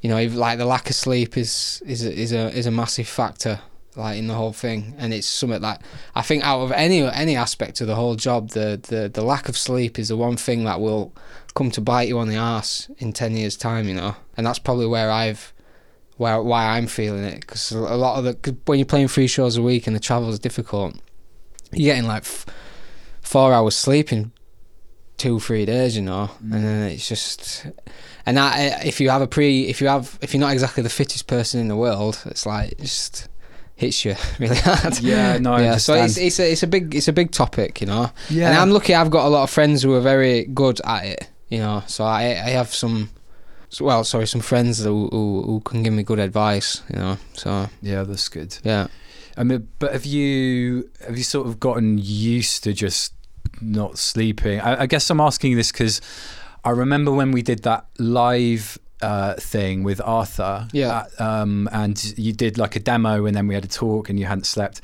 [0.00, 3.06] you know, like the lack of sleep is is a, is a is a massive
[3.06, 3.60] factor
[3.96, 5.82] like in the whole thing and it's something that
[6.14, 9.48] I think out of any any aspect of the whole job the, the the lack
[9.48, 11.12] of sleep is the one thing that will
[11.56, 14.60] come to bite you on the ass in 10 years time you know and that's
[14.60, 15.52] probably where I've
[16.20, 19.26] where why I'm feeling it because a lot of the 'cause when you're playing three
[19.26, 20.94] shows a week and the travel is difficult
[21.72, 22.44] you're getting like f-
[23.22, 24.30] four hours sleep in
[25.16, 26.28] two three days you know?
[26.44, 26.54] Mm.
[26.54, 27.64] And then it's just
[28.26, 30.90] and that, if you have a pre if you have if you're not exactly the
[30.90, 33.28] fittest person in the world it's like it just
[33.76, 35.00] hits you really hard.
[35.00, 37.80] Yeah, no, I yeah so it's, it's a it's a big it's a big topic
[37.80, 38.10] you know?
[38.28, 38.48] Yeah.
[38.50, 41.30] and I'm lucky I've got a lot of friends who are very good at it
[41.48, 41.82] you know?
[41.86, 43.08] So I I have some
[43.78, 47.68] well sorry some friends who, who who can give me good advice you know so
[47.82, 48.56] yeah, that's good.
[48.64, 48.88] yeah
[49.36, 53.14] I mean, but have you have you sort of gotten used to just
[53.60, 54.60] not sleeping?
[54.60, 56.00] I, I guess I'm asking this because
[56.64, 60.68] I remember when we did that live uh, thing with Arthur.
[60.72, 61.04] Yeah.
[61.18, 64.18] uh, um, and you did like a demo, and then we had a talk, and
[64.18, 64.80] you hadn't slept.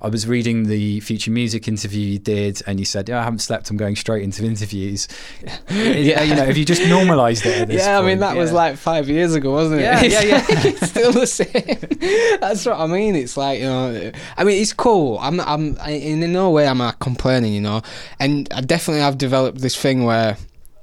[0.00, 3.40] I was reading the future music interview you did, and you said, "Yeah, I haven't
[3.40, 3.68] slept.
[3.68, 5.08] I'm going straight into interviews."
[5.70, 7.70] yeah, you know, have you just normalised it?
[7.70, 8.20] Yeah, I mean point?
[8.20, 9.84] that was like five years ago, wasn't it?
[9.84, 10.44] Yeah, yeah, yeah.
[10.48, 12.38] it's still the same.
[12.40, 13.16] That's what I mean.
[13.16, 15.18] It's like you know, I mean, it's cool.
[15.18, 17.82] I'm, I'm, in no way am I complaining, you know.
[18.20, 20.36] And I definitely have developed this thing where,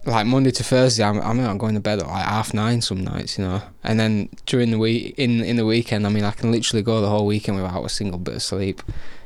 [0.05, 3.03] like Monday to Thursday, I'm, I'm not going to bed at like half nine some
[3.03, 3.61] nights, you know.
[3.83, 7.01] And then during the week, in in the weekend, I mean, I can literally go
[7.01, 8.81] the whole weekend without a single bit of sleep,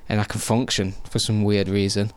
[0.08, 2.12] and I can function for some weird reason.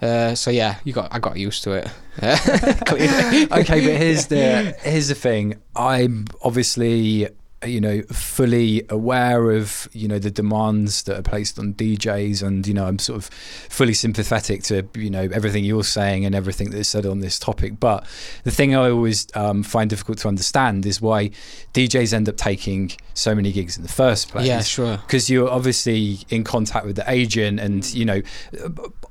[0.00, 1.88] Uh, so yeah, you got, I got used to it.
[3.52, 5.54] Okay, but here's the here's the thing.
[5.74, 7.28] I'm obviously
[7.64, 12.66] you know fully aware of you know the demands that are placed on DJs, and
[12.66, 16.70] you know I'm sort of fully sympathetic to you know everything you're saying and everything
[16.70, 17.80] that's said on this topic.
[17.80, 18.06] But
[18.44, 21.30] the thing I always um, find difficult to understand is why
[21.72, 24.98] DJs end up taking so many gigs in the first place yeah, sure.
[24.98, 28.20] because you're obviously in contact with the agent and you know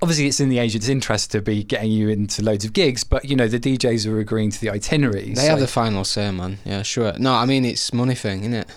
[0.02, 3.26] obviously it's in the agent's interest to be getting you into loads of gigs but
[3.26, 6.60] you know the DJs are agreeing to the itineraries They have the final say, man.
[6.66, 7.14] Yeah, sure.
[7.18, 8.68] No, I mean it's money thing, isn't it?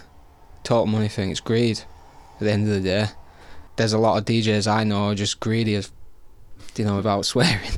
[0.65, 1.31] Total money thing.
[1.31, 1.81] It's greed.
[2.35, 3.07] At the end of the day,
[3.77, 5.91] there's a lot of DJs I know are just greedy as,
[6.77, 7.71] you know, without swearing,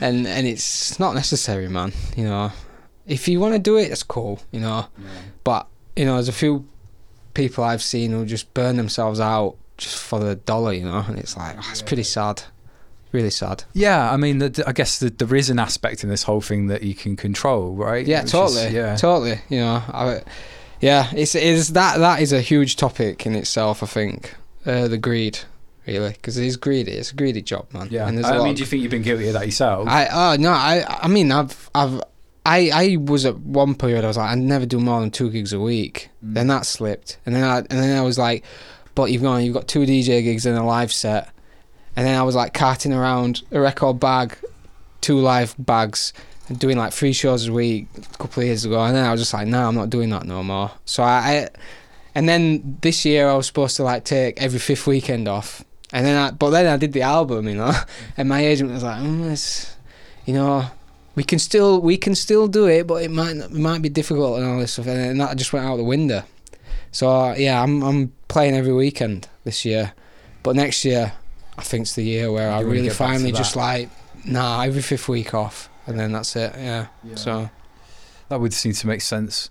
[0.00, 1.92] and and it's not necessary, man.
[2.16, 2.52] You know,
[3.06, 4.40] if you want to do it, it's cool.
[4.52, 4.86] You know,
[5.42, 6.66] but you know, there's a few
[7.34, 10.72] people I've seen who just burn themselves out just for the dollar.
[10.72, 12.42] You know, and it's like oh, it's pretty sad.
[13.14, 13.64] Really sad.
[13.72, 16.66] yeah I mean the, I guess the, there is an aspect in this whole thing
[16.66, 18.68] that you can control right Yeah, Which is- totally.
[18.74, 19.38] yeah totally.
[19.48, 20.20] You know, I,
[20.80, 23.82] yeah, it's it's that that is a huge topic in itself.
[23.82, 24.34] I think
[24.66, 25.38] uh, the greed,
[25.86, 26.92] really, because it is greedy.
[26.92, 27.88] It's a greedy job, man.
[27.90, 30.08] yeah and I mean of- do you think you've been guilty of that yourself I
[30.12, 32.02] oh no, I I mean I've I've.
[32.46, 35.30] I, I was at one period I was like I'd never do more than two
[35.30, 36.10] gigs a week.
[36.22, 36.34] Mm.
[36.34, 38.44] Then that slipped, and then I and then I was like,
[38.94, 41.30] but you've gone you've got two DJ gigs and a live set,
[41.96, 44.36] and then I was like carting around a record bag,
[45.00, 46.12] two live bags,
[46.48, 49.12] and doing like three shows a week a couple of years ago, and then I
[49.12, 50.70] was just like, no, I'm not doing that no more.
[50.84, 51.48] So I, I
[52.14, 56.04] and then this year I was supposed to like take every fifth weekend off, and
[56.04, 57.72] then I, but then I did the album, you know,
[58.16, 59.74] and my agent was like, mm,
[60.26, 60.66] you know,
[61.14, 64.38] we can still we can still do it, but it might it might be difficult
[64.38, 66.24] and all this stuff, and then that just went out the window.
[66.92, 69.92] So yeah, I'm I'm playing every weekend this year,
[70.42, 71.12] but next year
[71.58, 73.56] I think it's the year where I You wanna really get back to finally just
[73.56, 73.88] like
[74.24, 76.52] nah every fifth week off, and then that's it.
[76.56, 76.86] Yeah.
[77.14, 77.50] So
[78.28, 79.50] that would seem to make sense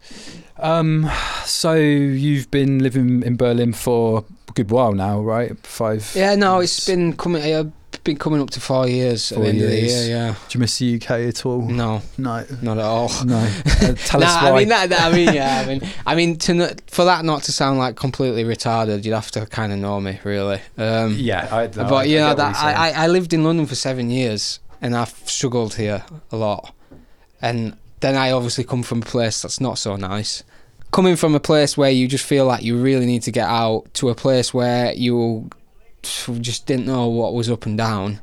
[0.57, 1.07] um
[1.45, 6.59] so you've been living in Berlin for a good while now right five yeah, no,
[6.59, 7.43] it's been coming.
[7.53, 7.69] Uh,
[8.03, 10.07] been coming up to four years Four at the end of the years.
[10.07, 10.17] year.
[10.17, 10.35] Yeah.
[10.49, 11.61] Do you miss the UK at all?
[11.61, 12.45] No, No.
[12.61, 13.09] not at all.
[13.25, 13.37] No.
[13.83, 14.49] Uh, tell nah, us why.
[14.51, 15.61] I mean that, that- I mean, yeah.
[15.63, 19.31] I mean, I mean, to for that not to sound like completely retarded, you'd have
[19.31, 20.61] to kind of know me, really.
[20.77, 22.55] Um, yeah, I, no, but you I know that.
[22.55, 26.73] I, I I lived in London for seven years and I've struggled here a lot,
[27.41, 30.43] and then I obviously come from a place that's not so nice.
[30.91, 33.91] Coming from a place where you just feel like you really need to get out
[33.95, 35.49] to a place where you
[36.39, 38.19] just didn't know what was up and down.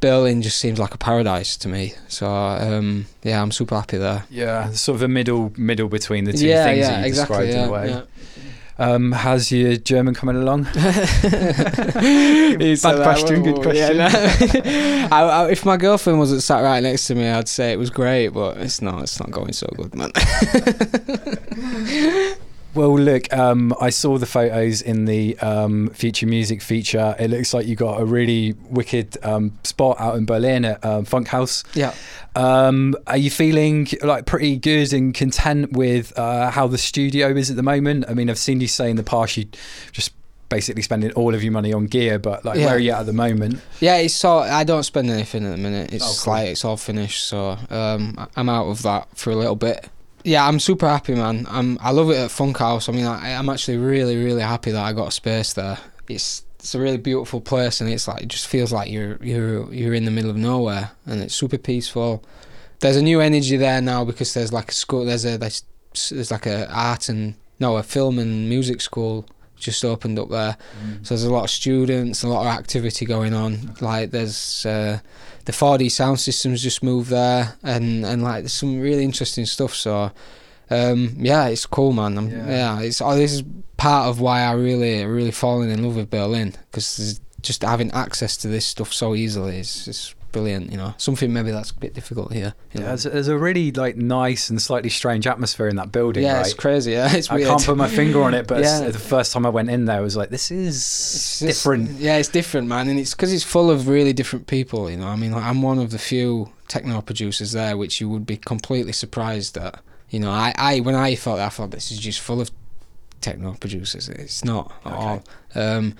[0.00, 1.94] Berlin just seems like a paradise to me.
[2.08, 4.24] So um, yeah, I'm super happy there.
[4.28, 7.46] yeah, sort of a middle middle between the two yeah, things yeah, that you exactly.
[7.46, 8.02] described Yeah, in a way.
[8.76, 10.64] Um, how's your German coming along?
[10.74, 13.98] Bad like, question, good oh, question.
[13.98, 14.06] no.
[15.12, 17.90] I, I, if my girlfriend wasn't sat right next to me, I'd say it was
[17.90, 19.04] great, but it's not.
[19.04, 20.10] It's not going so good, man.
[22.74, 27.14] Well, look, um, I saw the photos in the um, future music feature.
[27.18, 31.04] It looks like you got a really wicked um, spot out in Berlin at um,
[31.06, 31.64] Funkhaus.
[31.74, 31.94] yeah.
[32.36, 37.48] Um, are you feeling like pretty good and content with uh, how the studio is
[37.48, 38.06] at the moment?
[38.08, 39.46] I mean, I've seen you say in the past you
[39.92, 40.10] just
[40.48, 42.66] basically spending all of your money on gear, but like Yeah.
[42.66, 43.60] where are you at at the moment?
[43.80, 45.92] Yeah, it's so I don't spend anything at the minute.
[45.92, 46.32] It's Oh, cool.
[46.34, 49.88] like it's all finished, so um, I'm out of that for a little bit.
[50.24, 51.46] Yeah, I'm super happy, man.
[51.50, 52.88] I'm I love it at Funkhaus.
[52.88, 55.78] I mean, I, I'm actually really, really happy that I got a space there.
[56.08, 59.72] It's it's a really beautiful place, and it's like it just feels like you're you're
[59.72, 62.24] you're in the middle of nowhere, and it's super peaceful.
[62.80, 65.04] There's a new energy there now because there's like a school.
[65.04, 65.62] There's a there's,
[66.10, 70.56] there's like a art and no a film and music school just opened up there.
[71.02, 73.74] So there's a lot of students, a lot of activity going on.
[73.80, 74.98] Like there's uh,
[75.44, 79.74] the 4D sound systems just moved there, and and like there's some really interesting stuff.
[79.74, 80.10] So
[80.70, 82.18] um, yeah, it's cool, man.
[82.18, 82.48] I'm, Yeah.
[82.48, 82.80] yeah.
[82.80, 83.42] it's oh, this is
[83.76, 88.36] part of why I really really falling in love with Berlin because just having access
[88.38, 90.70] to this stuff so easily is is brilliant.
[90.70, 92.52] You know, something maybe that's a bit difficult here.
[92.72, 92.86] You Yeah, know?
[92.88, 96.24] there's, there's a really like nice and slightly strange atmosphere in that building.
[96.24, 96.44] yeah, right?
[96.44, 96.92] it's crazy.
[96.92, 97.48] Yeah, it's I weird.
[97.48, 98.90] can't put my finger on it, but Yeah.
[98.90, 101.90] the first time I went in there, I was like, "This is It's just- different."
[102.00, 104.90] Yeah, it's different, man, and it's because it's full of really different people.
[104.90, 108.08] You know, I mean, like, I'm one of the few techno producers there, which you
[108.10, 109.80] would be completely surprised at.
[110.10, 112.50] You know, I, I when I thought that, I thought this is just full of
[113.20, 114.08] techno producers.
[114.08, 115.02] It's not at Okay.
[115.02, 115.22] all.
[115.78, 115.94] Um,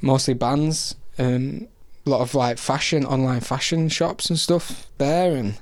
[0.00, 0.94] mostly bands.
[1.18, 1.68] Um,
[2.06, 5.58] a lot of like fashion, online fashion shops and stuff there, and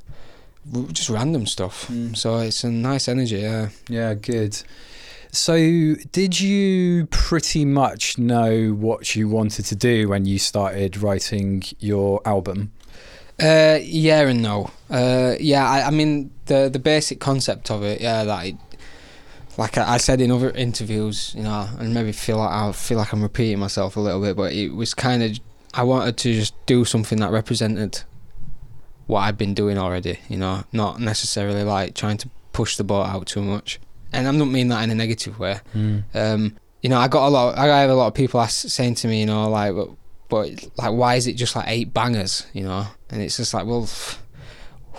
[0.92, 1.88] just random stuff.
[1.88, 2.16] Mm.
[2.16, 3.38] So it's a nice energy.
[3.38, 3.68] Yeah.
[3.88, 4.62] Yeah, good.
[5.32, 5.56] So,
[6.10, 12.20] did you pretty much know what you wanted to do when you started writing your
[12.24, 12.72] album?
[13.40, 14.70] Uh, yeah and no.
[14.90, 18.00] Uh, yeah, I, I mean the the basic concept of it.
[18.00, 18.56] Yeah, that it,
[19.56, 22.98] like I, I said in other interviews, you know, and maybe feel like I feel
[22.98, 25.38] like I'm repeating myself a little bit, but it was kind of
[25.74, 28.02] I wanted to just do something that represented
[29.06, 30.18] what I'd been doing already.
[30.28, 33.80] You know, not necessarily like trying to push the boat out too much.
[34.12, 35.60] And I don't mean that in a negative way
[36.14, 37.58] um, you know, I got a lot.
[37.58, 39.90] I have a lot of people ask, saying to me, you know, like, but,
[40.28, 42.46] but like, why is it just like eight bangers?
[42.52, 43.88] You know, and it's just like, well,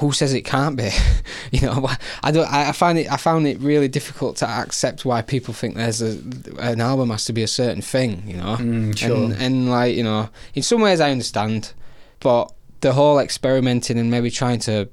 [0.02, 0.90] who says it can't be?
[1.52, 1.88] you know,
[2.22, 2.52] I don't.
[2.52, 3.10] I find it.
[3.10, 6.20] I found it really difficult to accept why people think there's a
[6.60, 8.24] an album has to be a certain thing.
[8.28, 9.16] You know, Mm, sure.
[9.16, 11.74] and and like you know, in some ways I understand,
[12.20, 14.90] but the whole experimenting and maybe trying to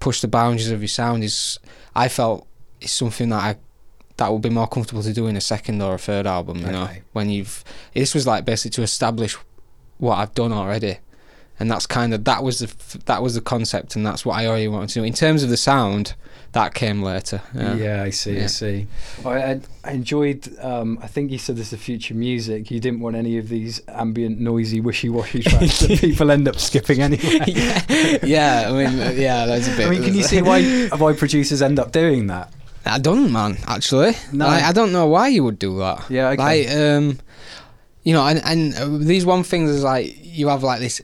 [0.00, 1.58] push the boundaries of your sound is,
[1.94, 2.46] I felt,
[2.80, 3.56] is something that I
[4.16, 6.58] that would be more comfortable to do in a second or a third album.
[6.58, 7.62] You know, when you've
[7.94, 9.36] this was like basically to establish
[9.98, 10.98] what I've done already,
[11.62, 14.34] and that's kind of that was the f- that was the concept, and that's what
[14.38, 15.04] I already wanted to do.
[15.04, 16.14] In terms of the sound,
[16.52, 17.40] that came later.
[17.54, 18.02] Yeah, Yeah.
[18.02, 18.38] I see.
[18.42, 18.86] I see.
[19.24, 20.40] I, I, I enjoyed.
[20.60, 22.70] Um, I think you said this is future music.
[22.70, 27.00] You didn't want any of these ambient, noisy, wishy-washy tracks that people end up skipping
[27.08, 27.40] anyway.
[27.46, 29.86] yeah, yeah, I mean, yeah, that's a bit.
[29.86, 32.52] I mean, can you see why why producers end up doing that?
[32.84, 33.56] I don't, man.
[33.68, 34.46] Actually, No.
[34.46, 36.10] Like, I don't know why you would do that.
[36.10, 36.42] Yeah, okay.
[36.66, 37.18] Like, um,
[38.02, 41.00] you know, and and uh, these one things is like you have like this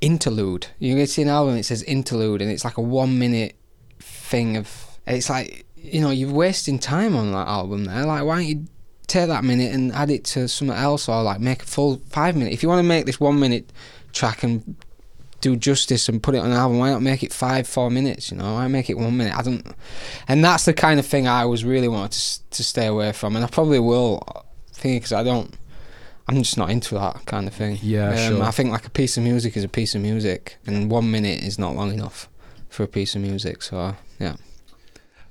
[0.00, 0.66] interlude.
[0.78, 3.56] You get see an album, it says interlude, and it's like a one minute
[3.98, 4.86] thing of.
[5.06, 8.04] It's like you know you're wasting time on that album there.
[8.04, 8.66] Like, why don't you
[9.06, 12.36] take that minute and add it to something else, or like make a full five
[12.36, 12.52] minute?
[12.52, 13.72] If you want to make this one minute
[14.12, 14.76] track and
[15.40, 16.78] do justice and put it on an album.
[16.78, 18.30] Why not make it five, four minutes?
[18.30, 19.36] You know, why make it one minute?
[19.36, 19.66] I don't,
[20.28, 23.36] and that's the kind of thing I was really wanted to to stay away from,
[23.36, 25.54] and I probably will, think because I don't,
[26.30, 27.80] I'm just not into that kind of thing.
[27.82, 28.42] Yeah, um, sure.
[28.44, 31.42] I think like a piece of music is a piece of music, and one minute
[31.42, 32.28] is not long enough
[32.68, 33.62] for a piece of music.
[33.62, 34.36] So yeah,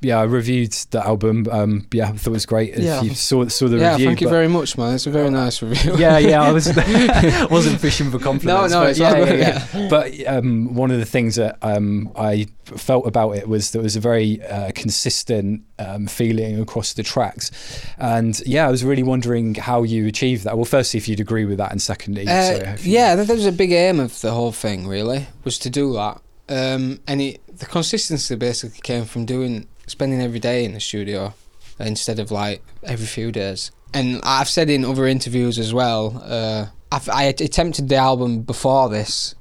[0.02, 1.46] yeah, I reviewed the album.
[1.52, 2.74] Um, yeah, I thought it was great.
[2.76, 3.02] If Yeah.
[3.02, 4.06] you saw saw the yeah, review.
[4.08, 4.96] thank you but- very much, man.
[4.96, 5.98] It's a very nice review.
[5.98, 6.68] yeah, yeah, I was
[7.50, 8.74] wasn't fishing for compliments.
[8.74, 9.88] no, but it's yeah, yeah, yeah.
[9.90, 13.96] But um, one of the things that um, I felt about it was there was
[13.96, 17.52] a very uh, consistent um, feeling across the tracks,
[17.98, 20.56] and yeah, I was really wondering how you achieved that.
[20.56, 23.46] Well, firstly, if you'd agree with that, and secondly, Uh, you- yeah, that, that was
[23.46, 24.88] a big aim of the whole thing.
[24.88, 26.22] Really, was to do that.
[26.48, 31.34] Um, and it, the consistency basically came from doing spending every day in the studio
[31.80, 33.72] instead of like every few days.
[33.94, 36.22] And I've said in other interviews as well.
[36.24, 39.36] Uh, I've, I attempted the album before this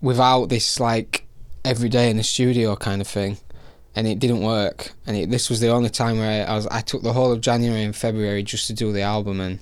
[0.00, 1.26] without this like
[1.64, 3.38] every day in the studio kind of thing.
[3.96, 6.66] And it didn't work, and it, this was the only time where I was.
[6.66, 9.60] I took the whole of January and February just to do the album, and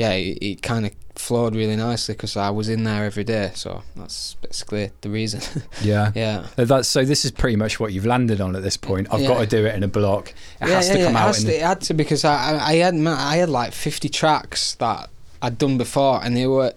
[0.00, 3.52] yeah, it, it kind of flowed really nicely because I was in there every day.
[3.54, 5.42] So that's basically the reason.
[5.82, 6.12] yeah.
[6.14, 6.46] yeah.
[6.56, 7.04] Uh, That's so.
[7.04, 9.08] This is pretty much what you've landed on at this point.
[9.12, 10.30] I've got to do it in a block.
[10.60, 11.44] It yeah, has yeah, to come it out in.
[11.46, 15.10] to, it had to because I, I I had I had like fifty tracks that
[15.42, 16.72] I'd done before, and they were.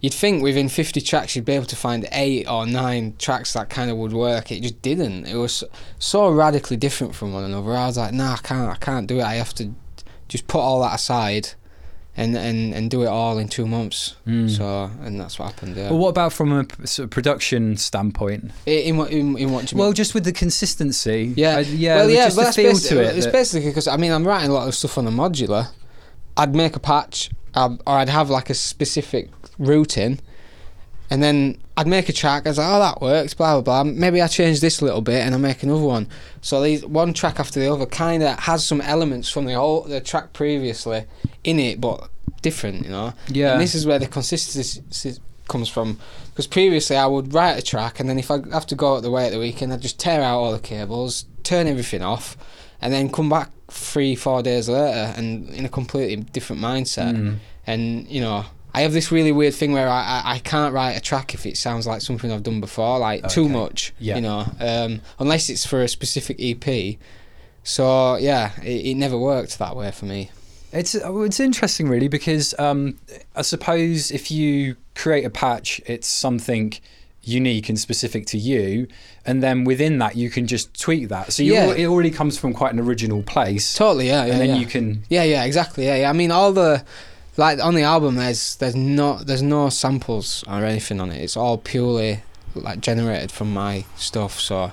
[0.00, 3.68] You'd think within fifty tracks you'd be able to find eight or nine tracks that
[3.68, 4.52] kind of would work.
[4.52, 5.26] It just didn't.
[5.26, 5.64] It was
[5.98, 7.72] so radically different from one another.
[7.72, 9.24] I was like, nah, I can't, I can't do it.
[9.24, 9.74] I have to
[10.28, 11.50] just put all that aside.
[12.20, 14.16] And, and, and do it all in two months.
[14.26, 14.50] Mm.
[14.50, 15.76] So and that's what happened.
[15.76, 15.90] Yeah.
[15.90, 18.50] Well, what about from a sort of production standpoint?
[18.66, 19.84] in, in what in, in what you mean?
[19.84, 21.32] Well, just with the consistency.
[21.36, 23.16] Yeah, I- yeah, well, yeah, just that's feel to it.
[23.16, 25.68] It's that- basically because I mean I'm writing a lot of stuff on the modular.
[26.36, 30.18] I'd make a patch, um, or I'd have like a specific routing,
[31.10, 32.44] and then I'd make a track.
[32.44, 33.34] I was like, oh, that works.
[33.34, 33.92] Blah blah blah.
[33.92, 36.08] Maybe I change this a little bit, and I make another one.
[36.40, 39.82] So these one track after the other kind of has some elements from the whole
[39.82, 41.04] the track previously
[41.44, 42.10] in it, but
[42.42, 43.12] different, you know.
[43.28, 43.52] yeah.
[43.52, 46.00] And this is where the consistency comes from.
[46.30, 49.02] Because previously I would write a track, and then if I have to go out
[49.02, 52.36] the way at the weekend, I'd just tear out all the cables, turn everything off,
[52.80, 57.14] and then come back three, four days later, and in a completely different mindset.
[57.14, 57.36] Mm.
[57.68, 58.46] And you know,
[58.78, 61.46] I have this really weird thing where I, I, I can't write a track if
[61.46, 63.92] it sounds like something I've done before, like too much.
[63.98, 64.14] Yeah.
[64.14, 66.96] You know, um, unless it's for a specific EP.
[67.64, 70.30] So yeah, it, it never worked that way for me.
[70.72, 73.00] It's uh, it's interesting, really, because um,
[73.34, 76.72] I suppose if you create a patch, it's something
[77.24, 78.86] unique and specific to you,
[79.26, 81.32] and then within that you can just tweak that.
[81.32, 81.72] So you, Yeah.
[81.74, 84.32] it already comes from quite an original place, Totally, yeah, yeah.
[84.32, 84.54] and then yeah.
[84.56, 85.02] you can.
[85.08, 85.84] Yeah, yeah, exactly.
[85.84, 86.10] Yeah, yeah.
[86.10, 86.84] I mean, all the
[87.38, 91.22] like on the album, there's there's no there's no samples or anything on it.
[91.22, 92.20] It's all purely
[92.54, 94.38] like generated from my stuff.
[94.40, 94.72] So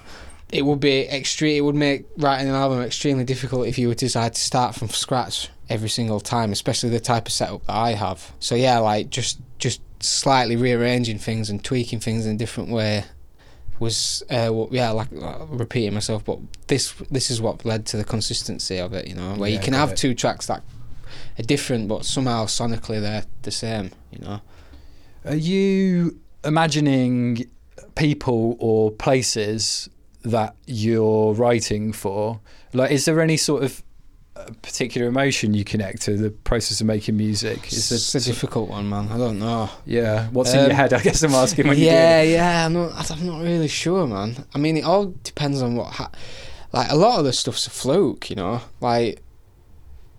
[0.52, 1.56] it would be extreme.
[1.58, 4.76] It would make writing an album extremely difficult if you were to decide to start
[4.76, 8.32] from scratch every single time, especially the type of setup that I have.
[8.40, 13.06] So yeah, like just just slightly rearranging things and tweaking things in a different way
[13.80, 17.98] was uh, well, yeah like uh, repeating myself but this this is what led to
[17.98, 19.98] the consistency of it you know where Yeah, you can have it.
[19.98, 20.64] two tracks that
[21.40, 24.40] are different but somehow sonically they're the same you know
[25.26, 27.46] Are you imagining
[27.96, 29.90] people or places
[30.24, 32.40] that you're writing for?
[32.74, 33.84] Like, is there any sort of
[34.36, 37.72] uh, particular emotion you connect to the process of making music?
[37.72, 40.94] Is it's a difficult one man I don't know Yeah, what's in your Um, head?
[40.94, 44.46] I guess I'm asking when you yeah yeah I'm not, I'm not really sure man
[44.54, 46.12] I mean it all depends on what ha-
[46.74, 49.22] like a lot of the stuff's a fluke you know like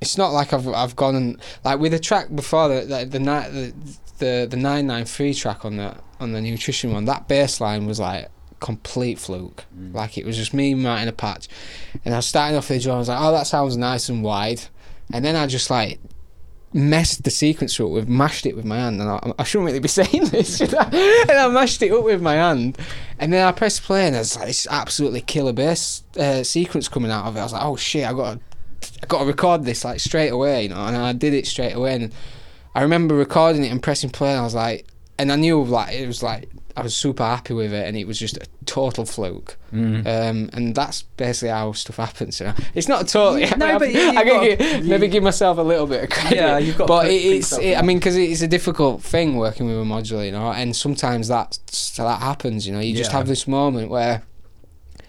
[0.00, 3.18] it's not like I've I've gone and like with the track before the the the
[3.18, 3.74] the
[4.18, 7.86] the, the nine nine three track on the on the nutrition one that bass line
[7.86, 8.30] was like
[8.61, 9.64] complete fluke.
[9.76, 9.94] Mm.
[9.94, 11.49] like it was just me writing a patch.
[12.05, 14.22] And I was starting off the drum I was like oh that sounds nice and
[14.22, 14.62] wide.
[15.12, 16.01] And then I just like
[16.72, 19.01] messed the sequence up with mashed it with my hand.
[19.01, 20.64] And I, I shouldn't really be saying this I?
[21.28, 22.78] and I mashed it up with my hand.
[23.18, 27.11] And then I pressed play and there's like this absolutely killer bass uh, sequence coming
[27.11, 27.40] out of it.
[27.40, 28.40] I was like oh shit I got to
[29.03, 31.72] I got to record this like straight away, you know, and I did it straight
[31.72, 31.95] away.
[31.95, 32.12] And
[32.74, 34.87] I remember recording it and pressing play, and I was like,
[35.18, 38.07] and I knew like it was like I was super happy with it, and it
[38.07, 39.57] was just a total fluke.
[39.72, 40.07] Mm.
[40.07, 42.39] Um, and that's basically how stuff happens.
[42.39, 43.47] You know, it's not totally.
[43.57, 46.11] No, I, but you- I got- give, you- maybe give myself a little bit of
[46.11, 46.37] credit.
[46.37, 49.66] Yeah, you've got But it, it's, it, I mean, because it's a difficult thing working
[49.66, 51.59] with a modular, you know, and sometimes that
[51.97, 52.66] that happens.
[52.66, 54.22] You know, you just have this moment where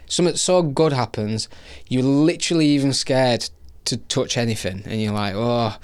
[0.07, 1.47] something so good happens,
[1.87, 3.49] you're literally even scared
[3.85, 5.75] to touch anything, and you're like, oh,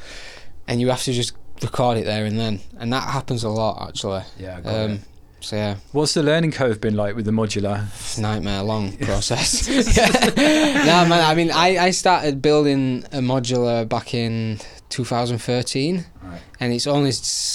[0.67, 3.87] and you have to just record it there and then, and that happens a lot
[3.89, 4.23] actually.
[4.37, 4.99] Yeah, got Um,
[5.39, 7.85] so yeah, What's the learning curve been like with the modular?
[8.17, 9.67] nightmare long process.
[10.37, 14.59] no man, I mean, I I started building a modular back in
[14.89, 16.41] 2013, Right.
[16.59, 17.11] and it's only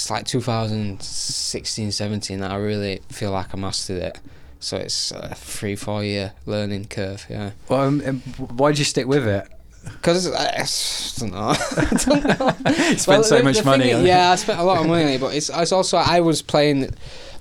[0.09, 4.19] like 2016, 17 that I really feel like I mastered it.
[4.59, 7.25] So it's a three four year learning curve.
[7.29, 7.51] Yeah.
[7.69, 9.47] Well, um, um, why did you stick with it?
[9.85, 10.65] Because I, I
[11.19, 11.49] don't know.
[11.77, 12.73] I don't know.
[12.97, 13.93] Spent Well, so the- much the money.
[13.93, 14.07] on is- it.
[14.09, 16.41] yeah, I spent a lot of money on it, but it's, it's also I was
[16.41, 16.93] playing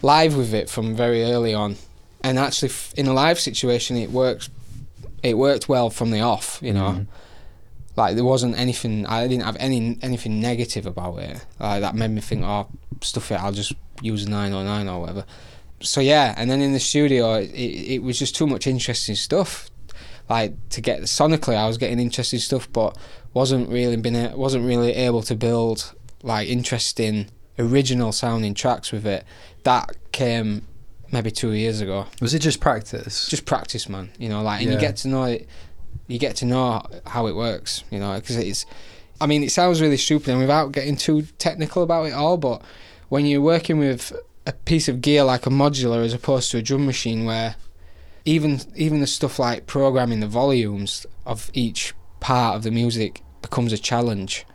[0.02, 1.76] live with it from very early on,
[2.22, 4.48] and actually in a live situation it worked.
[5.20, 6.90] It worked well from the off, you know.
[7.00, 7.06] Mhm.
[7.96, 9.04] Like there wasn't anything.
[9.06, 11.44] I didn't have any anything negative about it.
[11.58, 12.68] Like that made me think, oh,
[13.00, 13.42] stuff it.
[13.42, 15.24] I'll just use nine or nine or whatever.
[15.80, 19.70] So yeah, and then in the studio, it, it was just too much interesting stuff.
[20.28, 22.96] Like to get sonically, I was getting interesting stuff, but
[23.32, 29.06] wasn't really been a, wasn't really able to build like interesting original sounding tracks with
[29.06, 29.24] it.
[29.62, 30.66] That came
[31.12, 32.06] maybe two years ago.
[32.20, 33.28] Was it just practice?
[33.28, 34.10] Just practice, man.
[34.18, 35.48] You know, like and you get to know it.
[36.08, 37.84] You get to know how it works.
[37.90, 38.66] You know, because it's.
[39.20, 42.62] I mean, it sounds really stupid, and without getting too technical about it all, but
[43.08, 44.12] when you're working with
[44.49, 47.55] a piece of gear like a modular as opposed to a drum machine, where
[48.24, 53.72] even even the stuff like programming the volumes of each part of the music becomes
[53.74, 54.46] a challenge.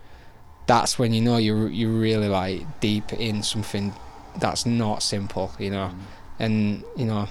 [0.65, 3.93] That's when you know you're you're really like deep in something
[4.37, 5.99] that's not simple, you know, mm.
[6.39, 7.29] and you know,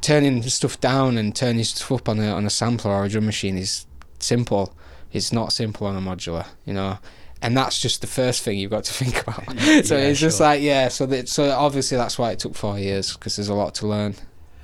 [0.00, 3.26] turning stuff down and turning stuff up on a on a sampler or a drum
[3.26, 3.84] machine is
[4.18, 4.74] simple.
[5.12, 6.98] It's not simple on a modular, you know,
[7.42, 9.44] and that's just the first thing you've got to think about.
[9.84, 10.46] so Yeah, it's just sure.
[10.46, 13.54] like yeah, so that so obviously that's why it took four years because there's a
[13.54, 14.14] lot to learn.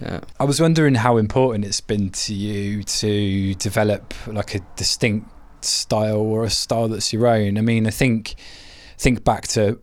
[0.01, 0.21] Yeah.
[0.39, 5.31] I was wondering how important it's been to you to develop like a distinct
[5.65, 7.57] style or a style that's your own.
[7.57, 8.35] I mean, I think
[8.99, 9.81] think back to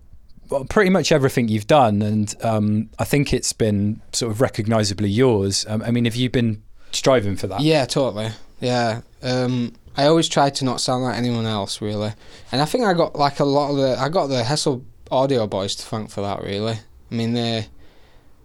[0.49, 5.09] well, pretty much everything you've done, and um, I think it's been sort of recognisably
[5.09, 5.65] yours.
[5.67, 7.61] Um, I mean, have you been striving for that?
[7.61, 8.29] Yeah, totally.
[8.59, 9.01] Yeah.
[9.23, 12.13] Um, I always try to not sound like anyone else, really.
[12.51, 13.99] And I think I got like a lot of the.
[13.99, 16.73] I got the Hessle Audio Boys to thank for that, really.
[17.11, 17.67] I mean, they.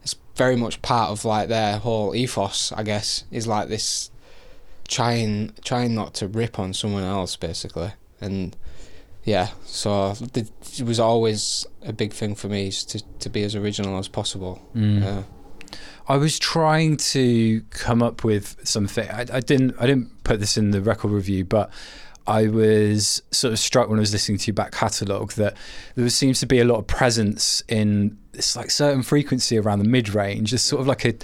[0.02, 4.10] It's very much part of like their whole ethos, I guess, is like this
[4.88, 7.92] trying trying not to rip on someone else, basically.
[8.20, 8.56] And
[9.24, 13.54] yeah, so it was always a big thing for me is to to be as
[13.54, 14.60] original as possible.
[14.74, 15.02] Mm.
[15.02, 15.22] Yeah.
[16.08, 19.08] I was trying to come up with something.
[19.10, 19.74] I, I didn't.
[19.78, 21.70] I didn't put this in the record review, but
[22.26, 25.56] I was sort of struck when I was listening to your back catalogue that
[25.94, 29.88] there seems to be a lot of presence in this like certain frequency around the
[29.88, 30.50] mid range.
[30.50, 31.14] There's sort of like a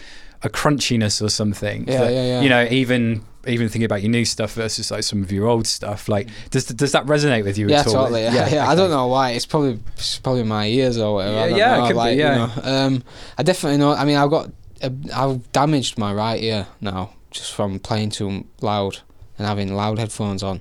[0.43, 1.89] a crunchiness or something.
[1.89, 2.41] Yeah, that, yeah, yeah.
[2.43, 5.67] You know, even even thinking about your new stuff versus like some of your old
[5.67, 6.09] stuff.
[6.09, 7.95] Like, does does that resonate with you Yeah, at all?
[7.95, 8.23] totally.
[8.25, 8.69] Yeah, yeah.
[8.69, 9.31] I don't know why.
[9.31, 11.37] It's probably it's probably my ears or whatever.
[11.39, 12.37] I Yeah, don't yeah, know, could be, like, you yeah.
[12.37, 12.63] know.
[12.65, 13.03] Um,
[13.39, 13.93] I definitely know.
[13.93, 14.51] I mean, I've got
[14.83, 19.01] I've damaged my right ear now just from playing too loud
[19.39, 20.61] and having loud headphones on,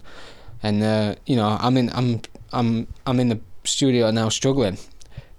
[0.61, 4.78] and uh, you know, I'm in I'm I'm I'm in the studio now struggling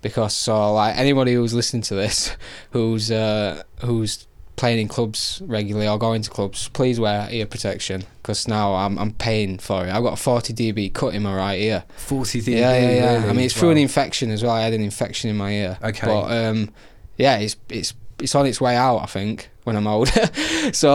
[0.02, 2.36] because so like anybody who's listening to this,
[2.70, 8.04] who's uh, who's playing in clubs regularly or going to clubs, please wear ear protection
[8.22, 9.90] because now I'm I'm paying for it.
[9.90, 11.84] I've got a 40 dB cut in my right ear.
[11.96, 12.48] Forty dB.
[12.48, 13.14] Yeah, yeah, yeah.
[13.14, 13.28] really?
[13.28, 14.52] I mean, it's through an infection as well.
[14.52, 15.78] I had an infection in my ear.
[15.82, 16.06] Okay.
[16.06, 16.70] But um,
[17.16, 17.94] yeah, it's it's
[18.24, 18.98] it's on its way out.
[18.98, 20.30] I think when I'm older.
[20.72, 20.92] so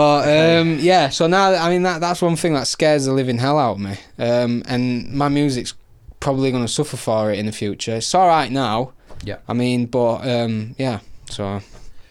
[0.61, 1.09] um, yeah.
[1.09, 3.79] So now, I mean, that that's one thing that scares the living hell out of
[3.79, 3.95] me.
[4.17, 5.73] Um, and my music's
[6.19, 7.95] probably going to suffer for it in the future.
[7.95, 8.93] It's all right now.
[9.23, 9.37] Yeah.
[9.47, 10.99] I mean, but um, yeah.
[11.29, 11.61] So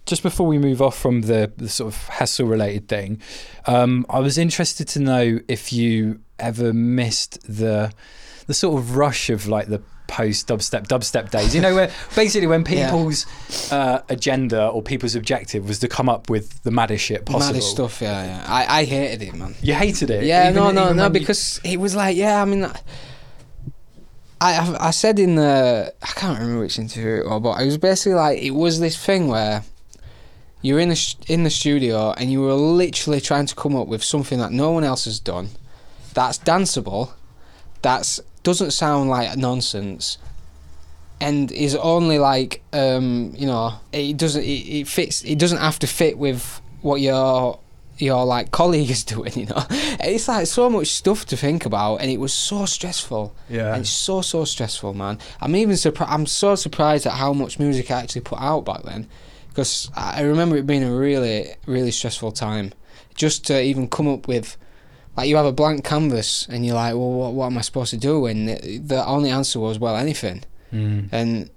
[0.06, 3.20] just before we move off from the, the sort of Hessle related thing,
[3.66, 7.92] um, I was interested to know if you ever missed the
[8.46, 11.54] the sort of rush of like the post dubstep dubstep days.
[11.54, 12.86] You know, where basically when Yeah.
[12.90, 13.26] people's
[13.70, 17.46] uh, agenda or people's objective was to come up with the maddest shit possible.
[17.52, 18.02] maddest stuff.
[18.02, 18.44] Yeah, yeah.
[18.48, 19.54] I, I hated it, man.
[19.62, 20.24] You hated it.
[20.24, 22.72] Yeah, even- no, no, no, when you- because it was like, yeah, I mean, I,
[24.40, 27.78] I, I said in the, I can't remember which interview it was, but it was
[27.78, 29.62] basically like it was this thing where
[30.62, 34.02] you're in the in the studio and you were literally trying to come up with
[34.02, 35.50] something that no one else has done,
[36.14, 37.10] that's danceable,
[37.82, 40.18] that's doesn't sound like nonsense,
[41.20, 45.78] and is only like, um, you know, it doesn't, it, it fits, it doesn't have
[45.80, 47.58] to fit with what your
[47.98, 49.64] your like colleague is doing, you know.
[49.70, 53.34] It's like so much stuff to think about, and it was so stressful.
[53.48, 55.18] yeah, And it's so so stressful, man.
[55.40, 56.12] I'm even surprised.
[56.12, 59.08] I'm so surprised at how much music I actually put out back then,
[59.48, 62.72] because I remember it being a really really stressful time.
[63.14, 64.56] Just to even come up with,
[65.18, 67.90] like, you have a blank canvas, and you're like, well, what, what am I supposed
[67.90, 68.26] to do?
[68.26, 70.44] And the, the only answer was, well, anything.
[70.72, 71.08] Mm.
[71.10, 71.50] And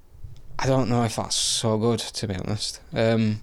[0.58, 2.80] I don't know if that's so good, to be honest.
[2.92, 3.42] Um,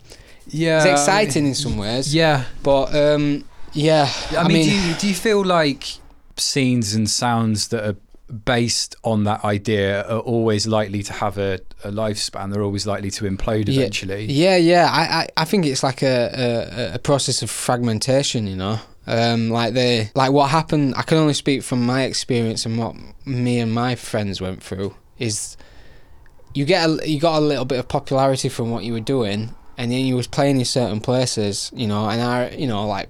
[0.48, 0.78] yeah.
[0.78, 4.10] it's exciting in some ways, Yeah, but um, yeah.
[4.36, 5.84] I, mean, do you do you feel like
[6.36, 7.96] scenes and sounds that are
[8.44, 12.52] based on that idea are always likely to have a, a lifespan.
[12.52, 13.80] They're always likely to implode Yeah.
[13.80, 14.26] eventually.
[14.26, 14.88] Yeah, yeah.
[14.90, 18.80] I, I, I think it's like a, a, a process of fragmentation, you know.
[19.10, 20.92] Um, like the like what happened.
[20.94, 22.94] I can only speak from my experience and what
[23.24, 24.94] me and my friends went through.
[25.18, 25.56] Is
[26.52, 29.54] you get a, you got a little bit of popularity from what you were doing,
[29.78, 32.06] and then you was playing in certain places, you know.
[32.06, 33.08] And I, you know, like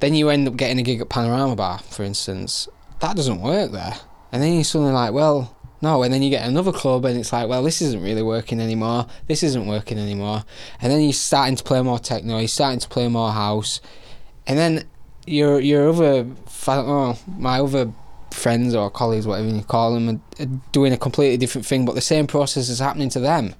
[0.00, 2.66] then you end up getting a gig at Panorama Bar, for instance.
[2.98, 3.94] That doesn't work there,
[4.32, 7.32] and then you're suddenly like, well, no, and then you get another club and it's
[7.32, 9.06] like, well, this isn't really working anymore.
[9.28, 10.42] This isn't working anymore.
[10.80, 13.80] And then you're starting to play more techno, you're starting to play more house.
[14.48, 14.84] And then
[15.26, 16.26] your your other,
[16.66, 17.92] I don't my other
[18.30, 21.94] friends or colleagues, whatever you call them, are, are doing a completely different thing, but
[21.94, 23.54] the same process is happening to them.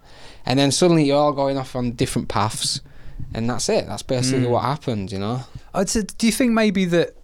[0.45, 2.81] And then suddenly you're all going off on different paths.
[3.35, 3.87] And that's it.
[3.87, 4.51] That's basically Mm.
[4.51, 5.41] what happened, you know?
[5.75, 7.15] I'd say, do you think maybe that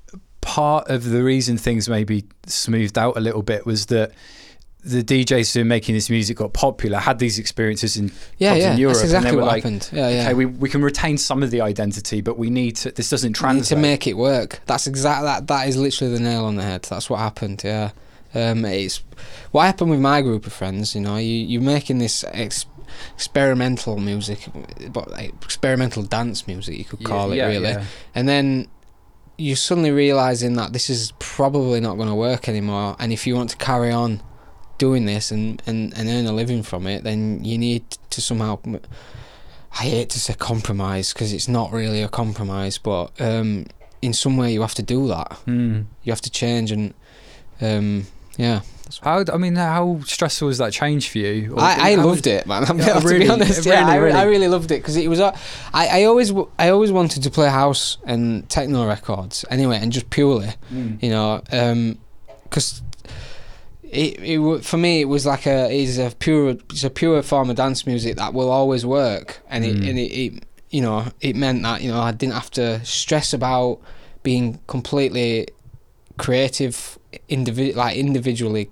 [0.41, 4.11] part of the reason things maybe smoothed out a little bit was that
[4.85, 8.63] the DJs who were making this music got popular, had these experiences in Yeah, clubs
[8.63, 8.73] yeah.
[8.73, 9.89] in Europe, that's exactly and they were what like, happened.
[9.93, 10.23] Yeah, yeah.
[10.23, 12.91] okay, we, we can retain some of the identity, but we need to.
[12.91, 13.67] This doesn't translate.
[13.69, 14.61] to make it work.
[14.67, 15.47] That's exactly that.
[15.47, 16.83] That is literally the nail on the head.
[16.83, 17.63] That's what happened.
[17.65, 17.93] Yeah,
[18.35, 19.03] um, it's
[19.53, 20.95] what happened with my group of friends.
[20.97, 22.67] You know, you you're making this ex-
[23.15, 24.49] experimental music,
[24.91, 27.85] but like, experimental dance music you could Yeah, call it yeah, really, yeah.
[28.15, 28.69] and then.
[29.39, 33.35] You're suddenly realizing that this is probably not going to work anymore, and if you
[33.35, 34.23] want to carry on
[34.87, 38.59] doing this and, and, and earn a living from it, then you need to somehow.
[39.81, 43.67] I hate to say compromise because it's not really a compromise, but um,
[44.03, 45.33] in some way you have to do that.
[45.47, 45.83] Hmm.
[46.05, 46.93] You have to change, and
[47.61, 48.07] um,
[48.37, 48.61] yeah,
[49.03, 51.55] How I mean, how stressful was that change for you?
[51.55, 52.65] Or- I, I loved was- it, man.
[52.69, 54.19] I'm Yeah, to really, be honest, yeah, really, I, really.
[54.19, 55.21] I really loved it because it was.
[55.21, 60.11] I always w- I always wanted to play house and techno records anyway, and just
[60.11, 61.03] purely, Mm.
[61.03, 61.41] you know,
[62.45, 62.83] because.
[63.93, 67.51] It, it for me it was like a is a pure it's a pure form
[67.51, 69.89] of dance music that will always work and it Mm.
[69.89, 73.33] and it, it you know it meant that you know I didn't have to stress
[73.35, 73.81] about
[74.23, 75.49] being completely
[76.19, 78.71] creative individ like individually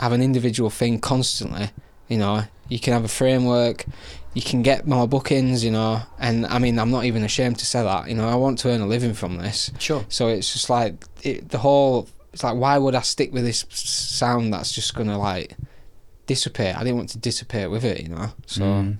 [0.00, 1.70] have an individual thing constantly
[2.08, 3.84] you know you can have a framework
[4.34, 7.66] you can get more bookings you know and I mean I'm not even ashamed to
[7.66, 10.04] say that you know I want to earn a living from this Sure.
[10.08, 12.08] so it's just like it, the whole.
[12.38, 15.56] It's like why would I stick with this sound that's just gonna like
[16.26, 16.76] dissipate?
[16.76, 18.30] I didn't want to dissipate with it, you know.
[18.46, 18.96] So Mm.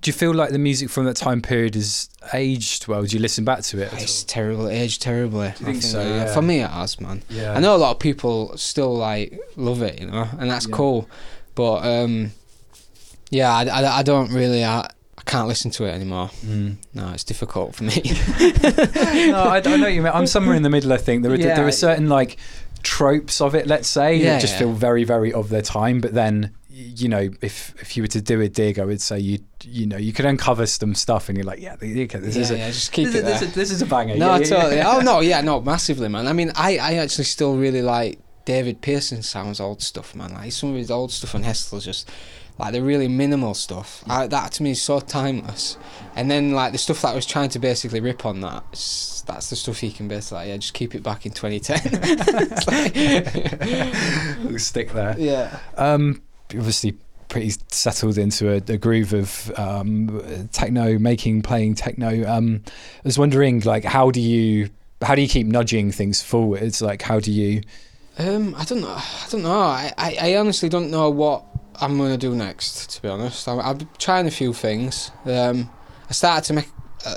[0.00, 3.04] Do you feel like the music from that time period has aged well?
[3.04, 3.92] Do you listen back to it?
[3.92, 4.66] It's terrible.
[4.66, 5.48] It aged terribly.
[5.48, 6.00] you think I so?
[6.00, 6.34] uh, Yeah.
[6.34, 7.22] For me, it has, man.
[7.28, 7.52] Yeah.
[7.52, 10.74] I know a lot of people still like love it, you know, and that's Yeah.
[10.74, 11.08] cool.
[11.54, 12.32] But um,
[13.30, 14.64] yeah, I, I, I don't really.
[14.64, 14.80] I,
[15.18, 16.30] I can't listen to it anymore.
[16.44, 16.76] Mm.
[16.94, 18.02] No, it's difficult for me.
[18.40, 20.10] no, I, I know what you mean.
[20.12, 20.92] I'm somewhere in the middle.
[20.92, 21.54] I think there are Yeah.
[21.54, 22.38] there are certain like
[22.82, 23.66] tropes of it.
[23.66, 24.60] Let's say Yeah, that just yeah.
[24.60, 26.00] feel very very of their time.
[26.00, 29.18] But then you know, if if you were to do a dig, I would say
[29.18, 32.50] you you know you could uncover some stuff, and you're like, yeah, this yeah, is
[32.50, 34.16] a just keep this, it this, is, this is a banger.
[34.16, 34.80] No, totally.
[34.80, 36.26] Oh no, yeah, no, massively, man.
[36.26, 40.32] I mean, I, I actually still really like David Pearson Sound's old stuff, man.
[40.32, 42.10] Like some of his old stuff on Hessle's just
[42.58, 44.04] like the really minimal stuff.
[44.08, 45.76] I, that to me is so timeless.
[46.14, 48.62] And then like the stuff that I was trying to basically rip on that,
[49.26, 51.80] that's the stuff he can basically like, yeah, just keep it back in 2010.
[52.50, 55.14] It's like- We'll stick there.
[55.18, 55.58] yeah.
[55.76, 56.22] Um,
[56.54, 56.96] obviously
[57.28, 62.28] pretty settled into a, a groove of um, techno, making, playing techno.
[62.30, 64.68] Um, I was wondering, like, how do you
[65.00, 66.82] how do you keep nudging things forwards?
[66.82, 67.62] Like, how do you?
[68.18, 68.94] Um, I don't know.
[68.94, 69.50] I don't know.
[69.62, 71.44] I, I, I honestly don't know what
[71.80, 72.90] I'm gonna do next.
[72.90, 75.10] To be honest, I'm, I'm trying a few things.
[75.24, 75.70] Um,
[76.08, 76.68] I started to make
[77.06, 77.16] uh,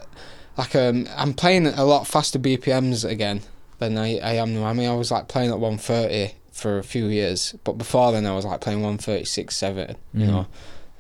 [0.58, 3.42] like um, I'm playing a lot faster BPMs again
[3.80, 4.66] than I, I am now.
[4.66, 8.26] I mean, I was like playing at 130 for a few years, but before then
[8.26, 9.96] I was like playing 136, seven.
[10.14, 10.28] You Mm.
[10.28, 10.48] know,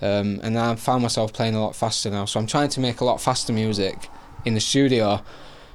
[0.02, 2.26] um, and I found myself playing a lot faster now.
[2.26, 4.10] So I'm trying to make a lot faster music
[4.44, 5.22] in the studio.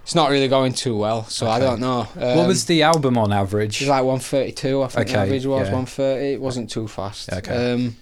[0.03, 2.09] It's not really going too well, so I don't know.
[2.17, 3.81] Um, what was the album on average?
[3.81, 5.75] it was like 132, I think Okay, the average was yeah.
[5.75, 6.25] 130.
[6.33, 7.33] It wasn't too fast.
[7.33, 7.73] Okay.
[7.73, 7.97] Um,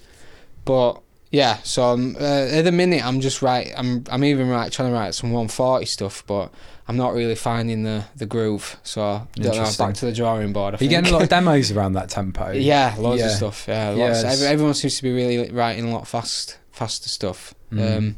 [0.64, 3.72] but yeah, so uh, at the minute I'm just right.
[3.76, 6.50] I'm I'm even right trying to write some 140 stuff, but
[6.86, 8.78] I'm not really finding the the groove.
[8.82, 9.70] So don't know.
[9.76, 10.74] Back to the drawing board.
[10.74, 12.52] I Are you getting a lot of demos around that tempo?
[12.52, 13.66] yeah, loads of stuff.
[13.68, 14.24] Yeah, Yeah, lots.
[14.24, 17.54] Every, everyone seems to be really writing a lot fast, faster stuff.
[17.70, 17.98] Mm.
[17.98, 18.16] Um,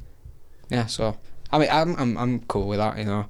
[0.69, 1.17] yeah, so
[1.51, 2.97] I mean, I'm I'm I'm cool with that.
[2.97, 3.27] You know,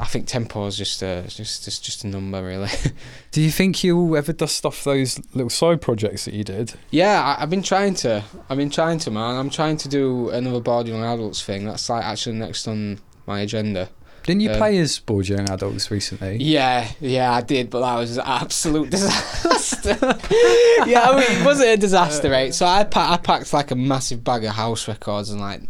[0.00, 2.70] I think tempo is just a just just just a number really.
[3.32, 6.72] Do you think you'll ever dust off those little side projects that you did?
[6.90, 8.24] Yeah, I, I've been trying to.
[8.48, 9.36] I've been trying to, man.
[9.36, 11.66] I'm trying to do another Bored Young Adults thing.
[11.66, 13.90] That's like actually next on my agenda.
[14.22, 16.36] Didn't you Um, play as bored young adults recently?
[16.36, 19.96] Yeah, yeah, I did, but that was an absolute disaster.
[20.86, 22.54] yeah, I mean, it wasn't a disaster, right?
[22.54, 25.62] So I pa- I packed like a massive bag of house records and like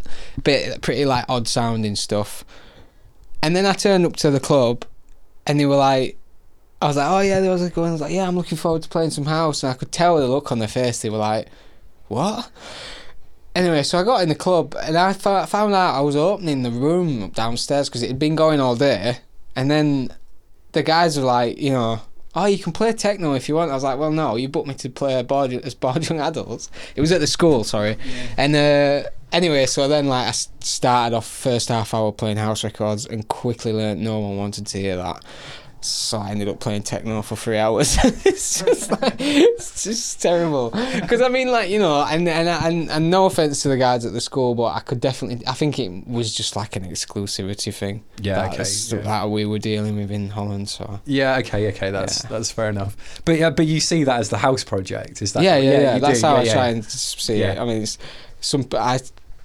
[0.42, 2.44] bit pretty like odd sounding stuff,
[3.42, 4.84] and then I turned up to the club,
[5.46, 6.16] and they were like.
[6.82, 7.90] I was like, oh yeah, there was a going.
[7.90, 10.16] I was like, yeah, I'm looking forward to playing some house, and I could tell
[10.16, 11.02] the look on their face.
[11.02, 11.48] They were like,
[12.08, 12.50] what?
[13.54, 16.62] Anyway, so I got in the club and I thought, found out I was opening
[16.62, 19.18] the room downstairs because it had been going all day.
[19.54, 20.14] And then
[20.72, 22.00] the guys were like, you know,
[22.34, 23.70] oh, you can play techno if you want.
[23.70, 26.70] I was like, well, no, you booked me to play board, as Bored Young Adults.
[26.96, 27.96] It was at the school, sorry.
[28.36, 33.06] And uh, anyway, so then like I started off first half hour playing house records
[33.06, 35.24] and quickly learned no one wanted to hear that.
[35.82, 37.96] So I ended up playing techno for three hours.
[38.04, 40.68] it's just like it's just terrible.
[40.68, 44.04] Because I mean, like you know, and and, and and no offense to the guys
[44.04, 45.46] at the school, but I could definitely.
[45.46, 48.04] I think it was just like an exclusivity thing.
[48.20, 48.98] Yeah, okay, That's- yeah.
[49.00, 50.68] That we were dealing with in Holland.
[50.68, 52.28] So Yeah, okay, okay, that's Yeah.
[52.30, 53.22] that's fair enough.
[53.24, 55.42] But yeah, but you see that as the house project, is that?
[55.42, 55.94] yeah, yeah, yeah.
[55.94, 56.52] you That's do, how yeah, I yeah.
[56.52, 57.58] try and see it.
[57.58, 57.96] I mean, it's
[58.42, 58.68] some.
[58.74, 59.00] I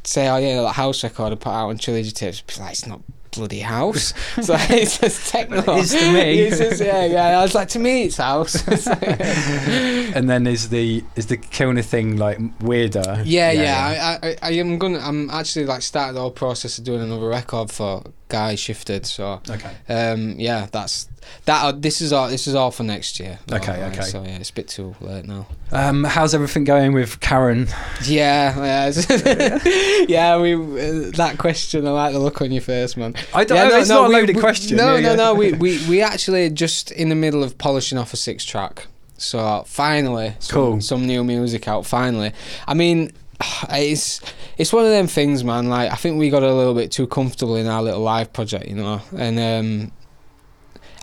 [0.07, 2.41] say, oh yeah, that house record I put out on trilogy tapes.
[2.41, 3.01] People like, it's not
[3.35, 4.13] bloody house.
[4.37, 5.59] It's like it's just techno.
[5.59, 6.41] It is to me.
[6.45, 7.39] It's just, yeah, yeah.
[7.39, 8.65] I was like, to me, it's house.
[10.15, 13.21] And then is the is the Kilner thing like weirder?
[13.25, 14.19] Yeah, yeah.
[14.23, 14.99] I, I, I am gonna.
[14.99, 19.05] I'm actually like started the whole process of doing another record for Guy Shifted.
[19.05, 19.71] So, Okay.
[19.93, 21.07] um, yeah, that's
[21.45, 21.63] that.
[21.63, 22.27] uh, This is all.
[22.29, 23.39] This is all for next year.
[23.51, 24.01] Okay, Alright, okay.
[24.07, 25.45] So yeah, it's a bit too late now.
[25.71, 27.69] Um, how's everything going with Karenn?
[28.07, 30.37] Yeah, yeah, yeah.
[30.39, 31.85] We uh, that question.
[31.87, 33.15] I like the look on your face, man.
[33.33, 33.57] I don't.
[33.57, 34.77] Yeah, know, it's not a loaded we- question.
[34.77, 35.33] No, Yeah, no, no.
[35.35, 38.87] We, we we actually just in the middle of polishing off a six track.
[39.17, 40.81] So finally, some, Cool.
[40.81, 41.85] some new music out.
[41.85, 42.33] Finally,
[42.67, 43.11] I mean,
[43.71, 44.21] it's
[44.57, 45.69] it's one of them things, man.
[45.69, 48.67] Like I think we got a little bit too comfortable in our little live project,
[48.67, 49.91] you know, and um.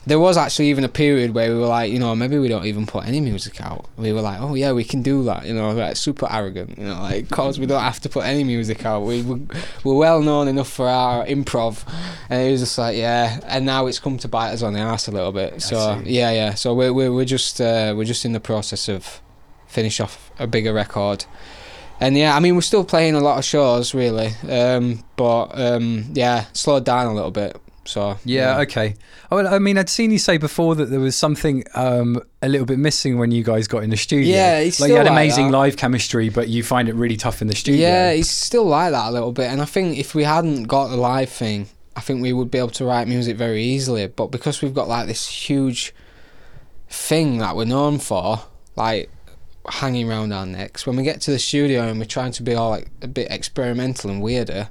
[0.05, 2.65] There was actually even a period where we were like, you know, maybe we don't
[2.67, 3.87] even put any music out.
[3.97, 6.87] We were like, oh yeah, we can do that, you know, like super arrogant, you
[6.87, 9.03] know, like cause we don't have to put any music out.
[9.03, 9.47] We we-
[9.85, 11.85] we're well known enough for our improv,
[12.29, 13.39] and it was just like, yeah.
[13.47, 15.63] And now it's come to bite us on the ass a little bit.
[15.63, 16.55] So yeah, yeah.
[16.55, 19.21] So we're we're we're just uh, we're just in the process of
[19.69, 21.27] finish off a bigger record.
[22.03, 26.07] And yeah, I mean we're still playing a lot of shows really, um, but um,
[26.13, 27.57] yeah, slowed down a little bit.
[27.85, 28.95] So Yeah, okay.
[29.31, 32.49] Oh, well, I mean, I'd seen you say before that there was something um, a
[32.49, 34.37] little bit missing when you guys got in the studio.
[34.37, 35.59] Yeah, it's like you had like amazing that.
[35.59, 37.81] live chemistry, but you find it really tough in the studio.
[37.81, 39.51] Yeah, it's still like that a little bit.
[39.51, 42.59] And I think if we hadn't got the live thing, I think we would be
[42.59, 44.07] able to write music very easily.
[44.07, 45.95] But because we've got like this huge
[46.89, 48.43] thing that we're known for,
[48.77, 49.11] like
[49.69, 52.55] hanging around our necks, when we get to the studio and we're trying to be
[52.55, 54.71] all like a bit experimental and weirder,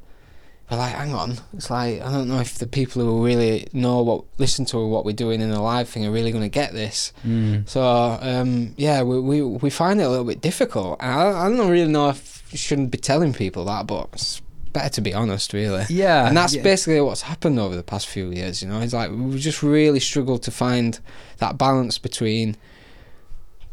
[0.70, 4.02] we're like, hang on, it's like I don't know if the people who really know
[4.02, 6.74] what listen to what we're doing in the live thing are really going to get
[6.74, 7.12] this.
[7.26, 7.68] Mm.
[7.68, 7.84] So
[8.22, 10.98] um, yeah, we, we we find it a little bit difficult.
[11.02, 14.42] And I, I don't really know if you shouldn't be telling people that, but it's
[14.72, 15.86] better to be honest, really.
[15.90, 16.64] Yeah, and that's yeah.
[16.64, 18.62] basically what's happened over the past few years.
[18.62, 21.00] You know, it's like we've just really struggled to find
[21.38, 22.56] that balance between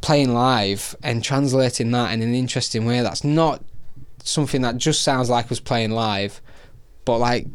[0.01, 3.01] playing live and translating that in an interesting way.
[3.01, 3.63] That's not
[4.23, 6.41] something that just sounds like us playing live,
[7.05, 7.47] but like.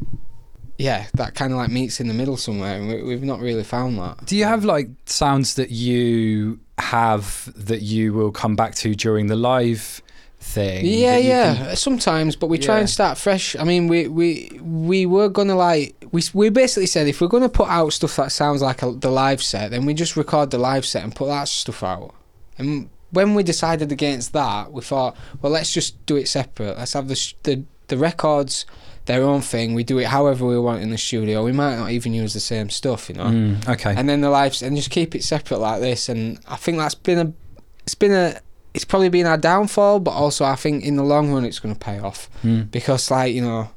[0.76, 3.62] Yeah, that kind of like meets in the middle somewhere, and we, we've not really
[3.62, 4.26] found that.
[4.26, 9.28] Do you have like sounds that you have that you will come back to during
[9.28, 10.02] the live
[10.40, 10.84] thing?
[10.84, 11.54] Yeah, yeah.
[11.54, 12.80] can- Sometimes, but we try Yeah.
[12.80, 13.54] and start fresh.
[13.54, 17.48] I mean, we we we were gonna like we we basically said if we're gonna
[17.48, 20.58] put out stuff that sounds like a, the live set, then we just record the
[20.58, 22.12] live set and put that stuff out.
[22.58, 26.76] And when we decided against that, we thought, well, let's just do it separate.
[26.78, 28.64] Let's have the sh- the the records
[29.06, 29.74] their own thing.
[29.74, 31.44] We do it however we want in the studio.
[31.44, 33.94] We might not even use the same stuff, you know Mm, okay.
[33.96, 36.94] and then the lives and just keep it separate like this and i think that's
[36.94, 37.32] been a
[37.84, 38.40] it's been a
[38.72, 41.74] it's probably been our downfall but also i think in the long run it's going
[41.74, 42.70] to pay off Mm.
[42.70, 43.68] because like you know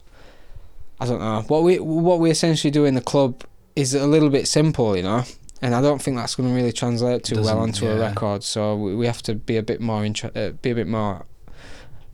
[1.01, 3.43] i don't know what we what we essentially do in the club
[3.75, 5.23] is a little bit simple you know
[5.61, 8.75] and i don't think that's going to really translate too well onto a record so
[8.75, 11.25] we, we have to be a bit more inter- uh, be a bit more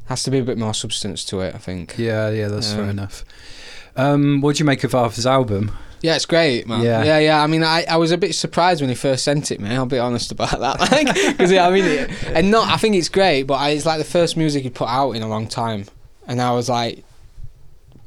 [0.06, 2.84] has to be a bit more substance to it i think Yeah, yeah, that's fair
[2.84, 3.26] Um, enough.
[3.96, 5.72] Um, what do you make of Arthur's album?
[6.02, 6.82] Yeah, it's great, man.
[6.82, 7.04] Yeah.
[7.04, 9.60] Yeah, yeah, I mean, I, I was a bit surprised when he first sent it,
[9.62, 9.74] man.
[9.76, 12.96] I'll be honest about that, like, because yeah, I mean, it, and not, I think
[12.96, 15.48] it's great, but I, it's like the first music he put out in a long
[15.48, 15.86] time,
[16.28, 17.04] and I was like,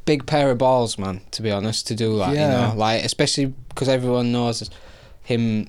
[0.05, 1.21] big pair of balls, man.
[1.31, 2.67] To be honest, to do that, Yeah.
[2.67, 4.69] you know, like especially because everyone knows
[5.27, 5.69] him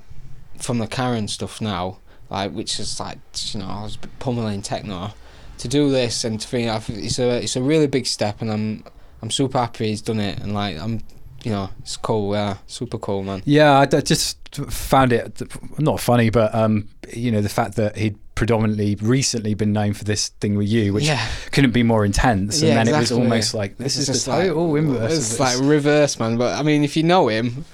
[0.60, 1.98] from the Karenn stuff now,
[2.30, 3.18] like which is like
[3.52, 5.12] you know I was pummeling techno.
[5.60, 8.52] To do this and to think I've- it's a it's a really big step, and
[8.52, 8.84] I'm
[9.24, 11.02] I'm super happy he's done it, and like I'm
[11.44, 12.34] you know, it's cool.
[12.34, 13.42] Yeah, super cool, man.
[13.46, 14.38] Yeah, I, I just
[14.70, 15.42] found it
[15.80, 20.04] not funny, but um, you know, the fact that he'd predominantly recently been known for
[20.04, 21.26] this thing with you, which Yeah.
[21.52, 22.60] couldn't be more intense.
[22.62, 25.18] And Yeah, then it was almost like this It's is just the like- inverse.
[25.18, 26.38] It's like reverse, man.
[26.38, 27.66] But I mean, if you know him,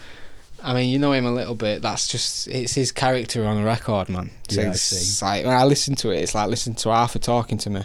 [0.64, 1.82] I mean, you know him a little bit.
[1.82, 4.32] That's just it's his character on a record, man.
[4.49, 4.95] So Yeah, I it's, see.
[4.95, 7.84] it's like when I listen to it, it's like listening to Arthur talking to me,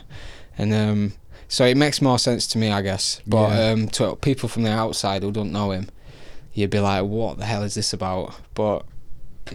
[0.56, 1.12] and um,
[1.48, 3.20] so it makes more sense to me, I guess.
[3.26, 3.70] But Yeah.
[3.72, 5.88] um, to people from the outside who don't know him,
[6.54, 8.84] you'd be like, "What the hell is this about?" But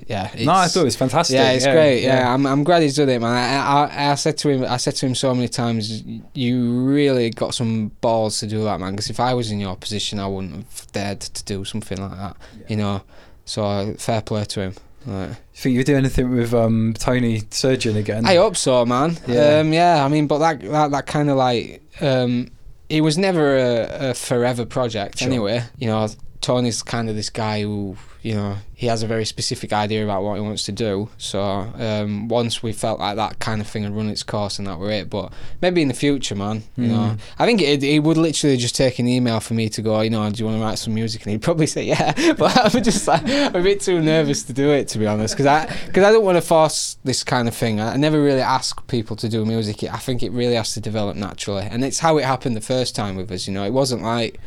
[0.07, 1.35] yeah, it's, no, I thought it was fantastic.
[1.35, 2.01] yeah, it's great.
[2.03, 3.31] Yeah, I'm, I'm glad he's done it, man.
[3.31, 7.29] I, I, I said to him, I said to him so many times, you really
[7.29, 8.93] got some balls to do that, man.
[8.93, 12.17] Because if I was in your position, I wouldn't have dared to do something like
[12.17, 12.37] that,
[12.67, 13.01] you know.
[13.45, 14.73] So uh, fair play to him.
[15.05, 18.25] Like, think you do anything with um, Tony Surgeon again?
[18.25, 19.17] I hope so, man.
[19.27, 19.35] Yeah.
[19.55, 20.05] Yeah, um, yeah.
[20.05, 22.49] I mean, but that that, that kind of like um,
[22.89, 25.27] it was never a, a forever project Sure.
[25.27, 25.63] anyway.
[25.77, 26.07] You know,
[26.39, 30.23] Tony's kind of this guy who you know he has a very specific idea about
[30.23, 31.07] what he wants to do.
[31.17, 34.67] So um, once we felt like that kind of thing had run its course and
[34.67, 35.09] that were it.
[35.09, 36.63] But maybe in the future, man.
[36.75, 37.19] You know, Mm.
[37.39, 40.01] I think it, it would literally just take an email for me to go.
[40.01, 41.23] You know, do you want to write some music?
[41.23, 42.33] And he'd probably say yeah.
[42.37, 45.33] But I'm just like I'm a bit too nervous to do it to be honest,
[45.35, 47.79] because I because I don't want to force this kind of thing.
[47.79, 49.83] I never really ask people to do music.
[49.83, 52.95] I think it really has to develop naturally, and it's how it happened the first
[52.95, 53.47] time with us.
[53.47, 54.39] You know, it wasn't like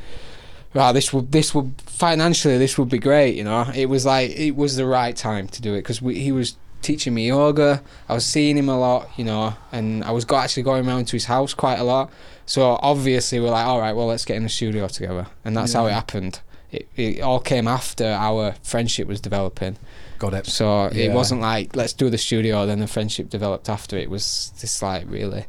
[0.77, 3.35] right, this would this would financially this would be great.
[3.35, 6.33] You know, it was like it was the right time to do it because he
[6.33, 7.83] was teaching me yoga.
[8.09, 11.07] I was seeing him a lot, you know, and I was go- actually going around
[11.09, 12.11] to his house quite a lot.
[12.45, 15.73] So obviously we're like, all right, well let's get in the studio together, and that's
[15.73, 16.41] how it happened.
[16.71, 19.77] It, it all came after our friendship was developing.
[20.19, 20.47] Got it.
[20.47, 21.07] So Yeah.
[21.07, 23.97] it wasn't like let's do the studio, then the friendship developed after.
[23.97, 25.47] It was just like really,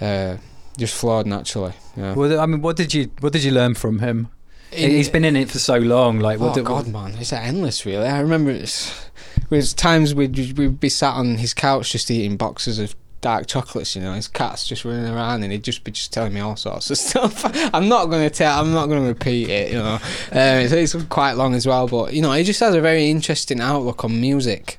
[0.00, 0.36] uh,
[0.76, 1.74] just flowed naturally.
[1.96, 2.14] Yeah.
[2.14, 4.28] Well, I mean, what did you what did you learn from him?
[4.70, 6.18] He's been in it for so long.
[6.18, 7.86] Like, what oh God, man, it's endless.
[7.86, 9.08] Really, I remember it's,
[9.48, 13.46] there was times we'd we'd be sat on his couch just eating boxes of dark
[13.46, 13.96] chocolates.
[13.96, 16.56] You know, his cat's just running around, and he'd just be just telling me all
[16.56, 17.44] sorts of stuff.
[17.74, 18.60] I'm not gonna tell.
[18.60, 19.72] I'm not gonna repeat it.
[19.72, 20.00] You know, um,
[20.32, 23.60] it's, it's quite long as well, but you know, he just has a very interesting
[23.60, 24.78] outlook on music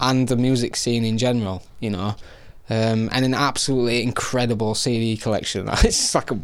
[0.00, 1.62] and the music scene in general.
[1.80, 2.16] You know.
[2.70, 5.68] Um, and an absolutely incredible CD collection.
[5.84, 6.38] It's like a,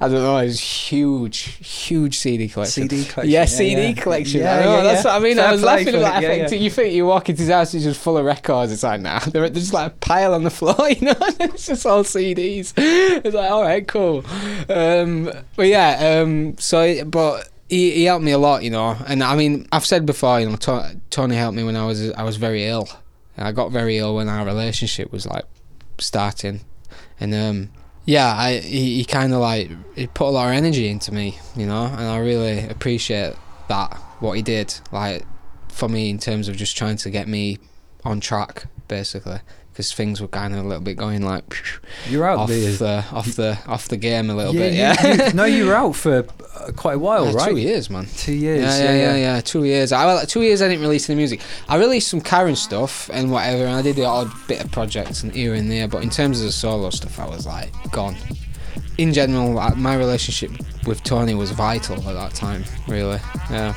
[0.00, 2.88] I don't know, it's huge, huge CD collection.
[2.88, 3.32] CD collection.
[3.32, 4.40] Yeah, CD collection.
[4.42, 5.10] Yeah, I know, yeah, that's yeah.
[5.10, 5.36] what I mean.
[5.36, 6.14] Fair I was laughing at that.
[6.14, 6.58] I think yeah.
[6.58, 8.70] you think you walk into his house, it's just full of records.
[8.70, 11.14] It's like, nah, they're just like a pile on the floor, you know.
[11.18, 12.72] it's just all CDs.
[12.76, 14.24] It's like, all right, cool.
[14.68, 17.48] Um, but yeah, um, so but.
[17.68, 20.48] He, he helped me a lot, you know, and I mean, I've said before, you
[20.48, 22.88] know, To- Tony helped me when I was I was very ill.
[23.36, 25.44] I got very ill when our relationship was like
[25.98, 26.60] starting,
[27.20, 27.70] and um,
[28.04, 31.38] yeah, I he, he kind of like he put a lot of energy into me,
[31.56, 33.34] you know, and I really appreciate
[33.68, 35.24] that what he did, like
[35.68, 37.58] for me in terms of just trying to get me
[38.04, 39.40] on track, basically,
[39.76, 41.62] because things were kind of a little bit going like
[42.08, 45.26] You're out off the off the off the game a little yeah, bit, yeah.
[45.28, 46.24] you- no, you were out for
[46.58, 47.50] uh, quite a while, Yeah, right?
[47.50, 48.06] Two years, man.
[48.16, 48.62] Two years.
[48.62, 49.92] Yeah, yeah, yeah, yeah, Two years.
[49.92, 50.62] I well, two years.
[50.62, 51.42] I didn't release any music.
[51.68, 55.22] I released some Karenn stuff and whatever, and I did the odd bit of projects
[55.22, 55.88] and here and there.
[55.88, 58.16] But in terms of the solo stuff, I was like gone.
[58.96, 60.52] In general, my relationship
[60.86, 62.64] with Tony was vital at that time.
[62.88, 63.20] Really,
[63.50, 63.74] yeah,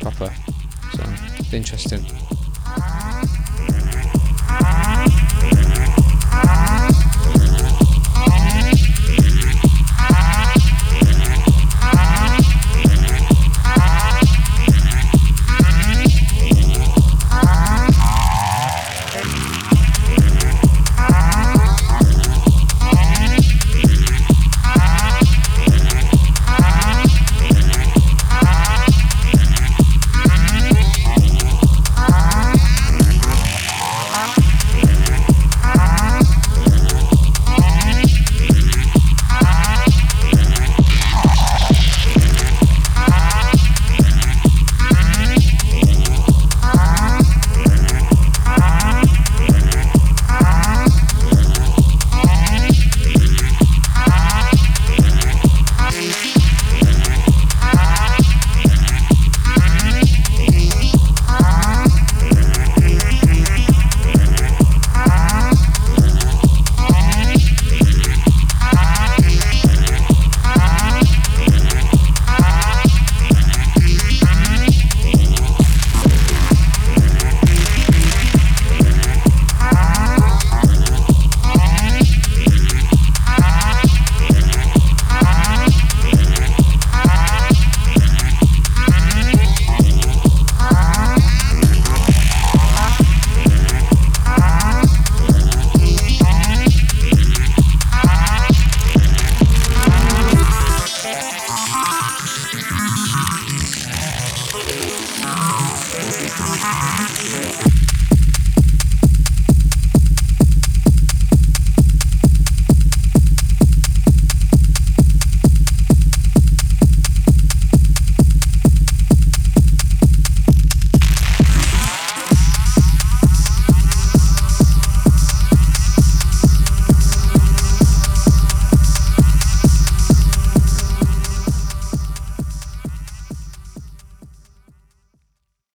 [0.00, 0.34] proper.
[0.94, 2.06] So interesting.